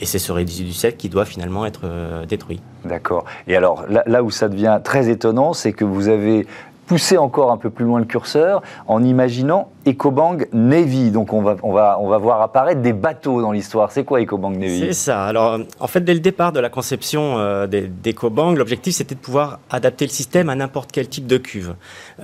Et 0.00 0.06
c'est 0.06 0.20
ce 0.20 0.30
résidu 0.30 0.72
sec 0.72 0.96
qui 0.96 1.08
doit 1.08 1.24
finalement 1.24 1.66
être 1.66 1.80
euh, 1.84 2.24
détruit. 2.24 2.60
D'accord. 2.84 3.24
Et 3.48 3.56
alors 3.56 3.84
là, 3.88 4.22
où 4.22 4.30
ça 4.30 4.48
devient 4.48 4.78
très 4.84 5.08
étonnant, 5.08 5.54
c'est 5.54 5.72
que 5.72 5.84
vous 5.84 6.08
avez 6.08 6.46
pousser 6.86 7.18
encore 7.18 7.50
un 7.50 7.56
peu 7.56 7.70
plus 7.70 7.84
loin 7.84 7.98
le 7.98 8.04
curseur 8.04 8.62
en 8.86 9.02
imaginant 9.02 9.70
EcoBank 9.86 10.48
Navy. 10.52 11.10
Donc 11.10 11.32
on 11.32 11.42
va, 11.42 11.56
on 11.62 11.72
va, 11.72 11.98
on 12.00 12.08
va 12.08 12.18
voir 12.18 12.40
apparaître 12.40 12.80
des 12.80 12.92
bateaux 12.92 13.42
dans 13.42 13.52
l'histoire. 13.52 13.92
C'est 13.92 14.04
quoi 14.04 14.20
EcoBank 14.20 14.56
Navy? 14.56 14.78
C'est 14.78 14.92
ça. 14.92 15.24
Alors 15.24 15.58
en 15.80 15.86
fait, 15.86 16.00
dès 16.00 16.14
le 16.14 16.20
départ 16.20 16.52
de 16.52 16.60
la 16.60 16.68
conception 16.68 17.38
euh, 17.38 17.66
d'EcoBank, 17.66 18.56
l'objectif 18.56 18.94
c'était 18.94 19.14
de 19.14 19.20
pouvoir 19.20 19.58
adapter 19.70 20.06
le 20.06 20.10
système 20.10 20.48
à 20.48 20.54
n'importe 20.54 20.90
quel 20.92 21.08
type 21.08 21.26
de 21.26 21.38
cuve. 21.38 21.74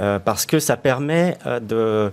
Euh, 0.00 0.18
parce 0.18 0.46
que 0.46 0.58
ça 0.58 0.76
permet 0.76 1.36
euh, 1.46 1.60
de 1.60 2.12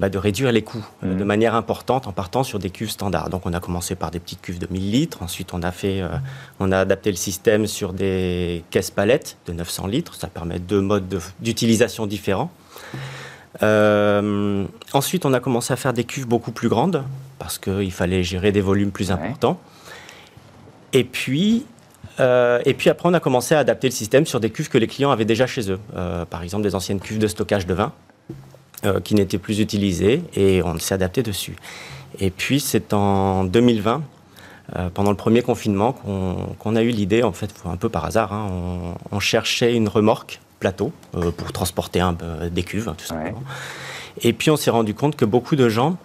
bah, 0.00 0.08
de 0.08 0.16
réduire 0.16 0.50
les 0.50 0.62
coûts 0.62 0.86
euh, 1.04 1.12
de 1.12 1.20
mhm. 1.20 1.24
manière 1.24 1.54
importante 1.54 2.06
en 2.06 2.12
partant 2.12 2.42
sur 2.42 2.58
des 2.58 2.70
cuves 2.70 2.88
standards. 2.88 3.28
Donc 3.28 3.44
on 3.44 3.52
a 3.52 3.60
commencé 3.60 3.94
par 3.94 4.10
des 4.10 4.18
petites 4.18 4.40
cuves 4.40 4.58
de 4.58 4.66
1000 4.70 4.90
litres, 4.90 5.22
ensuite 5.22 5.52
on 5.52 5.62
a, 5.62 5.70
fait, 5.72 6.00
euh, 6.00 6.08
on 6.58 6.72
a 6.72 6.78
adapté 6.78 7.10
le 7.10 7.18
système 7.18 7.66
sur 7.66 7.92
des 7.92 8.64
caisses 8.70 8.90
palettes 8.90 9.36
de 9.46 9.52
900 9.52 9.88
litres, 9.88 10.14
ça 10.14 10.28
permet 10.28 10.58
deux 10.58 10.80
modes 10.80 11.20
d'utilisation 11.40 12.06
différents. 12.06 12.50
Euh, 13.62 14.64
ensuite 14.94 15.26
on 15.26 15.34
a 15.34 15.40
commencé 15.40 15.74
à 15.74 15.76
faire 15.76 15.92
des 15.92 16.04
cuves 16.04 16.26
beaucoup 16.26 16.52
plus 16.52 16.70
grandes 16.70 17.04
parce 17.38 17.58
qu'il 17.58 17.92
fallait 17.92 18.24
gérer 18.24 18.52
des 18.52 18.62
volumes 18.62 18.92
plus 18.92 19.10
importants. 19.10 19.60
Et 20.94 21.04
puis, 21.04 21.66
et 22.18 22.74
puis 22.74 22.90
après, 22.90 23.08
on 23.08 23.14
a 23.14 23.20
commencé 23.20 23.54
à 23.54 23.60
adapter 23.60 23.86
le 23.86 23.92
système 23.92 24.26
sur 24.26 24.40
des 24.40 24.50
cuves 24.50 24.68
que 24.68 24.76
les 24.76 24.86
clients 24.86 25.10
avaient 25.10 25.24
déjà 25.24 25.46
chez 25.46 25.70
eux. 25.70 25.80
par 26.28 26.42
exemple, 26.42 26.64
des 26.64 26.74
anciennes 26.74 27.00
cuves 27.00 27.18
de 27.18 27.26
stockage 27.26 27.66
de 27.66 27.72
vin. 27.72 27.92
Euh, 28.86 28.98
qui 28.98 29.14
n'était 29.14 29.36
plus 29.36 29.60
utilisé 29.60 30.22
et 30.34 30.62
on 30.62 30.78
s'est 30.78 30.94
adapté 30.94 31.22
dessus. 31.22 31.54
Et 32.18 32.30
puis 32.30 32.60
c'est 32.60 32.94
en 32.94 33.44
2020, 33.44 34.00
euh, 34.74 34.88
pendant 34.88 35.10
le 35.10 35.18
premier 35.18 35.42
confinement, 35.42 35.92
qu'on 36.58 36.76
a 36.76 36.82
eu 36.82 36.88
l'idée, 36.88 37.22
en 37.22 37.32
fait, 37.32 37.52
un 37.66 37.76
peu 37.76 37.90
par 37.90 38.06
hasard, 38.06 38.32
hein, 38.32 38.48
on, 39.12 39.20
cherchait 39.20 39.74
une 39.74 39.86
remorque 39.86 40.40
plateau 40.60 40.92
euh, 41.14 41.30
pour 41.30 41.52
transporter 41.52 42.00
un, 42.00 42.16
des 42.50 42.62
cuves, 42.62 42.90
tout 42.96 43.04
simplement. 43.04 43.42
Et 44.22 44.32
puis 44.32 44.50
on 44.50 44.56
s'est 44.56 44.70
rendu 44.70 44.94
compte 44.94 45.14
que 45.14 45.26
beaucoup 45.26 45.56
de 45.56 45.68
gens 45.68 45.98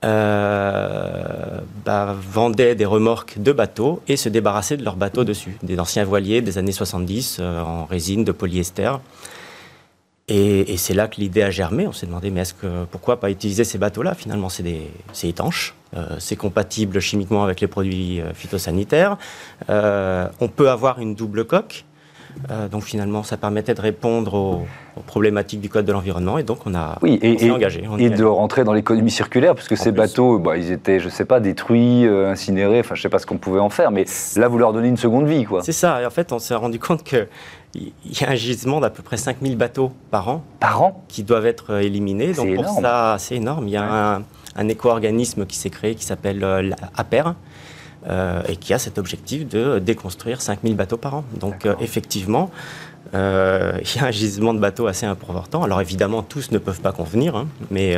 bah, 0.00 2.14
vendaient 2.30 2.76
des 2.76 2.86
remorques 2.86 3.42
de 3.42 3.50
bateaux 3.50 4.02
et 4.06 4.16
se 4.16 4.28
débarrassaient 4.28 4.76
de 4.76 4.84
leurs 4.84 4.94
bateaux 4.94 5.24
dessus. 5.24 5.58
Des 5.64 5.80
anciens 5.80 6.04
voiliers 6.04 6.42
des 6.42 6.58
années 6.58 6.70
70 6.70 7.40
en 7.40 7.86
résine 7.86 8.22
de 8.22 8.30
polyester. 8.30 8.92
Et, 10.28 10.76
c'est 10.76 10.94
là 10.94 11.08
que 11.08 11.20
l'idée 11.20 11.42
a 11.42 11.50
germé. 11.50 11.86
On 11.86 11.92
s'est 11.92 12.06
demandé, 12.06 12.30
mais 12.30 12.40
est-ce 12.40 12.54
que 12.54 12.84
pourquoi 12.90 13.18
pas 13.18 13.30
utiliser 13.30 13.64
ces 13.64 13.78
bateaux-là 13.78 14.14
Finalement, 14.14 14.50
c'est 14.50 14.64
étanche, 15.22 15.74
euh, 15.96 16.16
c'est 16.18 16.36
compatible 16.36 17.00
chimiquement 17.00 17.44
avec 17.44 17.60
les 17.60 17.66
produits 17.66 18.20
euh, 18.20 18.34
phytosanitaires. 18.34 19.16
Euh, 19.70 20.28
on 20.40 20.48
peut 20.48 20.68
avoir 20.68 20.98
une 20.98 21.14
double 21.14 21.46
coque. 21.46 21.84
Donc 22.70 22.84
finalement, 22.84 23.22
ça 23.22 23.36
permettait 23.36 23.74
de 23.74 23.80
répondre 23.80 24.34
aux, 24.34 24.66
problématiques 25.06 25.60
du 25.60 25.68
code 25.68 25.84
de 25.84 25.92
l'environnement. 25.92 26.38
Et 26.38 26.42
donc 26.42 26.60
on 26.66 26.74
a 26.74 26.98
oui, 27.02 27.18
et, 27.22 27.50
engagé. 27.50 27.84
et 27.98 28.10
de 28.10 28.24
rentrer 28.24 28.64
dans 28.64 28.72
l'économie 28.72 29.10
circulaire, 29.12 29.54
parce 29.54 29.68
que 29.68 29.76
ces 29.76 29.92
bateaux, 29.92 30.38
bah, 30.38 30.56
ils 30.56 30.72
étaient, 30.72 30.98
je 30.98 31.06
ne 31.06 31.10
sais 31.10 31.24
pas, 31.24 31.40
détruits, 31.40 32.04
incinérés. 32.06 32.80
Enfin, 32.80 32.94
je 32.94 33.00
ne 33.00 33.02
sais 33.02 33.08
pas 33.08 33.18
ce 33.18 33.26
qu'on 33.26 33.38
pouvait 33.38 33.60
en 33.60 33.70
faire, 33.70 33.90
mais 33.90 34.06
là, 34.36 34.48
vous 34.48 34.58
leur 34.58 34.72
donnez 34.72 34.88
une 34.88 34.96
seconde 34.96 35.26
vie, 35.26 35.44
quoi. 35.44 35.62
C'est 35.62 35.72
ça. 35.72 36.02
Et 36.02 36.06
en 36.06 36.10
fait, 36.10 36.32
on 36.32 36.38
s'est 36.38 36.54
rendu 36.54 36.78
compte 36.78 37.04
que 37.04 37.28
il 37.74 37.92
y 38.20 38.24
a 38.24 38.30
un 38.30 38.34
gisement 38.34 38.80
d'à 38.80 38.90
peu 38.90 39.02
près 39.02 39.16
5000 39.16 39.56
bateaux 39.56 39.92
par 40.10 40.28
an. 40.28 40.42
Par 40.60 40.82
an 40.82 41.04
Qui 41.08 41.22
doivent 41.22 41.46
être 41.46 41.74
euh, 41.74 41.80
éliminés. 41.80 42.32
Donc 42.32 42.54
pour 42.54 42.68
ça, 42.68 43.16
c'est 43.18 43.36
énorme. 43.36 43.68
Il 43.68 43.72
y 43.72 43.76
a 43.76 44.20
un, 44.56 44.68
éco-organisme 44.68 45.46
qui 45.46 45.56
s'est 45.56 45.70
créé 45.70 45.94
qui 45.94 46.04
s'appelle 46.04 46.42
euh, 46.42 46.70
APER. 46.96 47.22
Euh, 48.06 48.42
et 48.48 48.56
qui 48.56 48.72
a 48.72 48.78
cet 48.78 48.96
objectif 48.96 49.48
de 49.48 49.80
déconstruire 49.80 50.40
5000 50.40 50.76
bateaux 50.76 50.96
par 50.96 51.14
an. 51.14 51.24
Donc 51.40 51.66
effectivement, 51.80 52.50
il 53.12 53.18
y 53.18 53.18
a 53.18 54.04
un 54.04 54.10
gisement 54.10 54.54
de 54.54 54.60
bateaux 54.60 54.86
assez 54.86 55.04
important. 55.04 55.64
Alors 55.64 55.80
évidemment, 55.80 56.22
tous 56.22 56.52
ne 56.52 56.58
peuvent 56.58 56.80
pas 56.80 56.92
convenir, 56.92 57.34
hein, 57.34 57.48
mais 57.70 57.96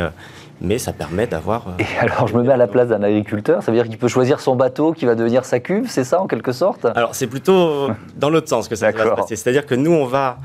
mais 0.61 0.77
ça 0.77 0.93
permet 0.93 1.27
d'avoir. 1.27 1.67
Euh, 1.67 1.71
Et 1.79 1.99
alors, 1.99 2.27
je 2.27 2.35
me 2.35 2.43
mets 2.43 2.53
à 2.53 2.57
la 2.57 2.67
place 2.67 2.87
d'un 2.87 3.01
agriculteur, 3.01 3.63
ça 3.63 3.71
veut 3.71 3.77
dire 3.77 3.87
qu'il 3.87 3.97
peut 3.97 4.07
choisir 4.07 4.39
son 4.39 4.55
bateau 4.55 4.93
qui 4.93 5.05
va 5.05 5.15
devenir 5.15 5.43
sa 5.43 5.59
cuve, 5.59 5.89
c'est 5.89 6.03
ça 6.03 6.21
en 6.21 6.27
quelque 6.27 6.51
sorte? 6.51 6.85
Alors, 6.95 7.15
c'est 7.15 7.27
plutôt 7.27 7.89
dans 8.15 8.29
l'autre 8.29 8.47
sens 8.47 8.67
que 8.67 8.75
ça 8.75 8.91
va 8.91 9.03
se 9.03 9.09
passer. 9.09 9.35
C'est-à-dire 9.35 9.65
que 9.65 9.75
nous, 9.75 9.91
on 9.91 10.05
va. 10.05 10.37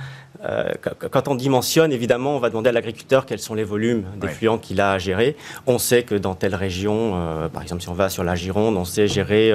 Euh, 0.44 0.72
quand 1.10 1.28
on 1.28 1.34
dimensionne, 1.34 1.92
évidemment, 1.92 2.36
on 2.36 2.38
va 2.38 2.50
demander 2.50 2.68
à 2.68 2.72
l'agriculteur 2.72 3.26
quels 3.26 3.38
sont 3.38 3.54
les 3.54 3.64
volumes 3.64 4.04
d'effluents 4.20 4.58
qu'il 4.58 4.80
a 4.80 4.92
à 4.92 4.98
gérer. 4.98 5.36
On 5.66 5.78
sait 5.78 6.02
que 6.02 6.14
dans 6.14 6.34
telle 6.34 6.54
région, 6.54 7.12
euh, 7.14 7.48
par 7.48 7.62
exemple, 7.62 7.82
si 7.82 7.88
on 7.88 7.94
va 7.94 8.08
sur 8.08 8.24
la 8.24 8.34
Gironde, 8.34 8.76
on 8.76 8.84
sait 8.84 9.08
gérer 9.08 9.52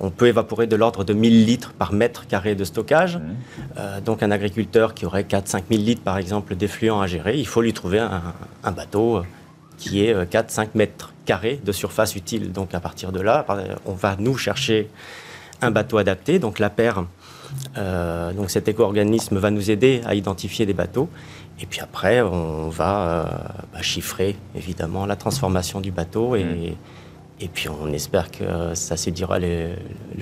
on 0.00 0.10
peut 0.10 0.28
évaporer 0.28 0.68
de 0.68 0.76
l'ordre 0.76 1.02
de 1.02 1.12
1000 1.12 1.44
litres 1.44 1.72
par 1.72 1.92
mètre 1.92 2.28
carré 2.28 2.54
de 2.54 2.62
stockage. 2.62 3.16
Mmh. 3.16 4.00
donc 4.04 4.22
un 4.22 4.30
agriculteur 4.30 4.94
qui 4.94 5.04
aurait 5.06 5.24
4-5 5.24 5.62
000 5.68 5.82
litres, 5.82 6.02
par 6.02 6.18
exemple, 6.18 6.54
d'effluents 6.54 7.00
à 7.00 7.08
gérer, 7.08 7.36
il 7.36 7.48
faut 7.48 7.62
lui 7.62 7.72
trouver 7.72 7.98
un 7.98 8.70
bateau 8.70 9.24
qui 9.78 10.04
est 10.04 10.14
4-5 10.14 10.60
euh, 10.60 10.66
mètres 10.74 11.14
carrés 11.24 11.60
de 11.64 11.72
surface 11.72 12.16
utile. 12.16 12.52
Donc 12.52 12.74
à 12.74 12.80
partir 12.80 13.12
de 13.12 13.20
là, 13.20 13.46
on 13.86 13.94
va 13.94 14.16
nous 14.18 14.36
chercher 14.36 14.90
un 15.62 15.70
bateau 15.70 15.96
adapté. 15.96 16.38
Donc 16.38 16.58
la 16.58 16.68
paire, 16.68 17.04
euh, 17.76 18.32
donc 18.32 18.50
cet 18.50 18.68
éco-organisme 18.68 19.38
va 19.38 19.50
nous 19.50 19.70
aider 19.70 20.00
à 20.06 20.14
identifier 20.14 20.66
des 20.66 20.74
bateaux. 20.74 21.08
Et 21.60 21.66
puis 21.66 21.80
après, 21.80 22.20
on 22.20 22.68
va 22.68 23.00
euh, 23.00 23.24
bah, 23.72 23.82
chiffrer 23.82 24.36
évidemment 24.54 25.06
la 25.06 25.16
transformation 25.16 25.80
du 25.80 25.90
bateau 25.90 26.36
et, 26.36 26.44
mmh. 26.44 26.76
Et 27.40 27.48
puis 27.48 27.68
on 27.68 27.92
espère 27.92 28.30
que 28.30 28.74
ça 28.74 28.96
séduira 28.96 29.38
le, 29.38 29.76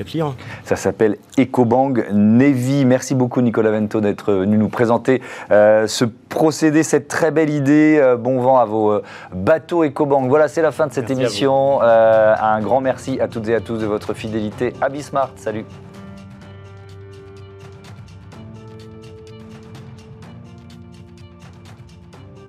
client. 0.05 0.35
Ça 0.65 0.77
s'appelle 0.77 1.17
EcoBang 1.39 2.07
Navy. 2.13 2.85
Merci 2.85 3.15
beaucoup 3.15 3.41
Nicolas 3.41 3.71
Vento 3.71 4.01
d'être 4.01 4.33
venu 4.33 4.59
nous 4.59 4.69
présenter 4.69 5.23
euh, 5.51 5.87
ce 5.87 6.05
procédé, 6.05 6.83
cette 6.83 7.09
très 7.09 7.31
belle 7.31 7.51
idée. 7.51 7.99
Euh, 8.01 8.17
bon 8.17 8.41
vent 8.41 8.59
à 8.59 8.67
vos 8.67 8.93
euh, 8.93 9.03
bateaux 9.33 9.85
EcoBang. 9.85 10.29
Voilà, 10.29 10.49
c'est 10.49 10.63
la 10.63 10.73
fin 10.73 10.87
de 10.87 10.93
cette 10.93 11.11
émission. 11.11 11.81
un 11.81 12.61
grand 12.61 12.81
merci 12.81 13.19
à 13.21 13.29
toutes 13.29 13.49
et 13.49 13.55
à 13.55 13.61
tous 13.61 13.79
de 13.79 13.87
votre 13.87 14.13
fidélité 14.13 14.75
à 14.81 14.89
Bismart. 14.89 15.31
Salut. 15.37 15.65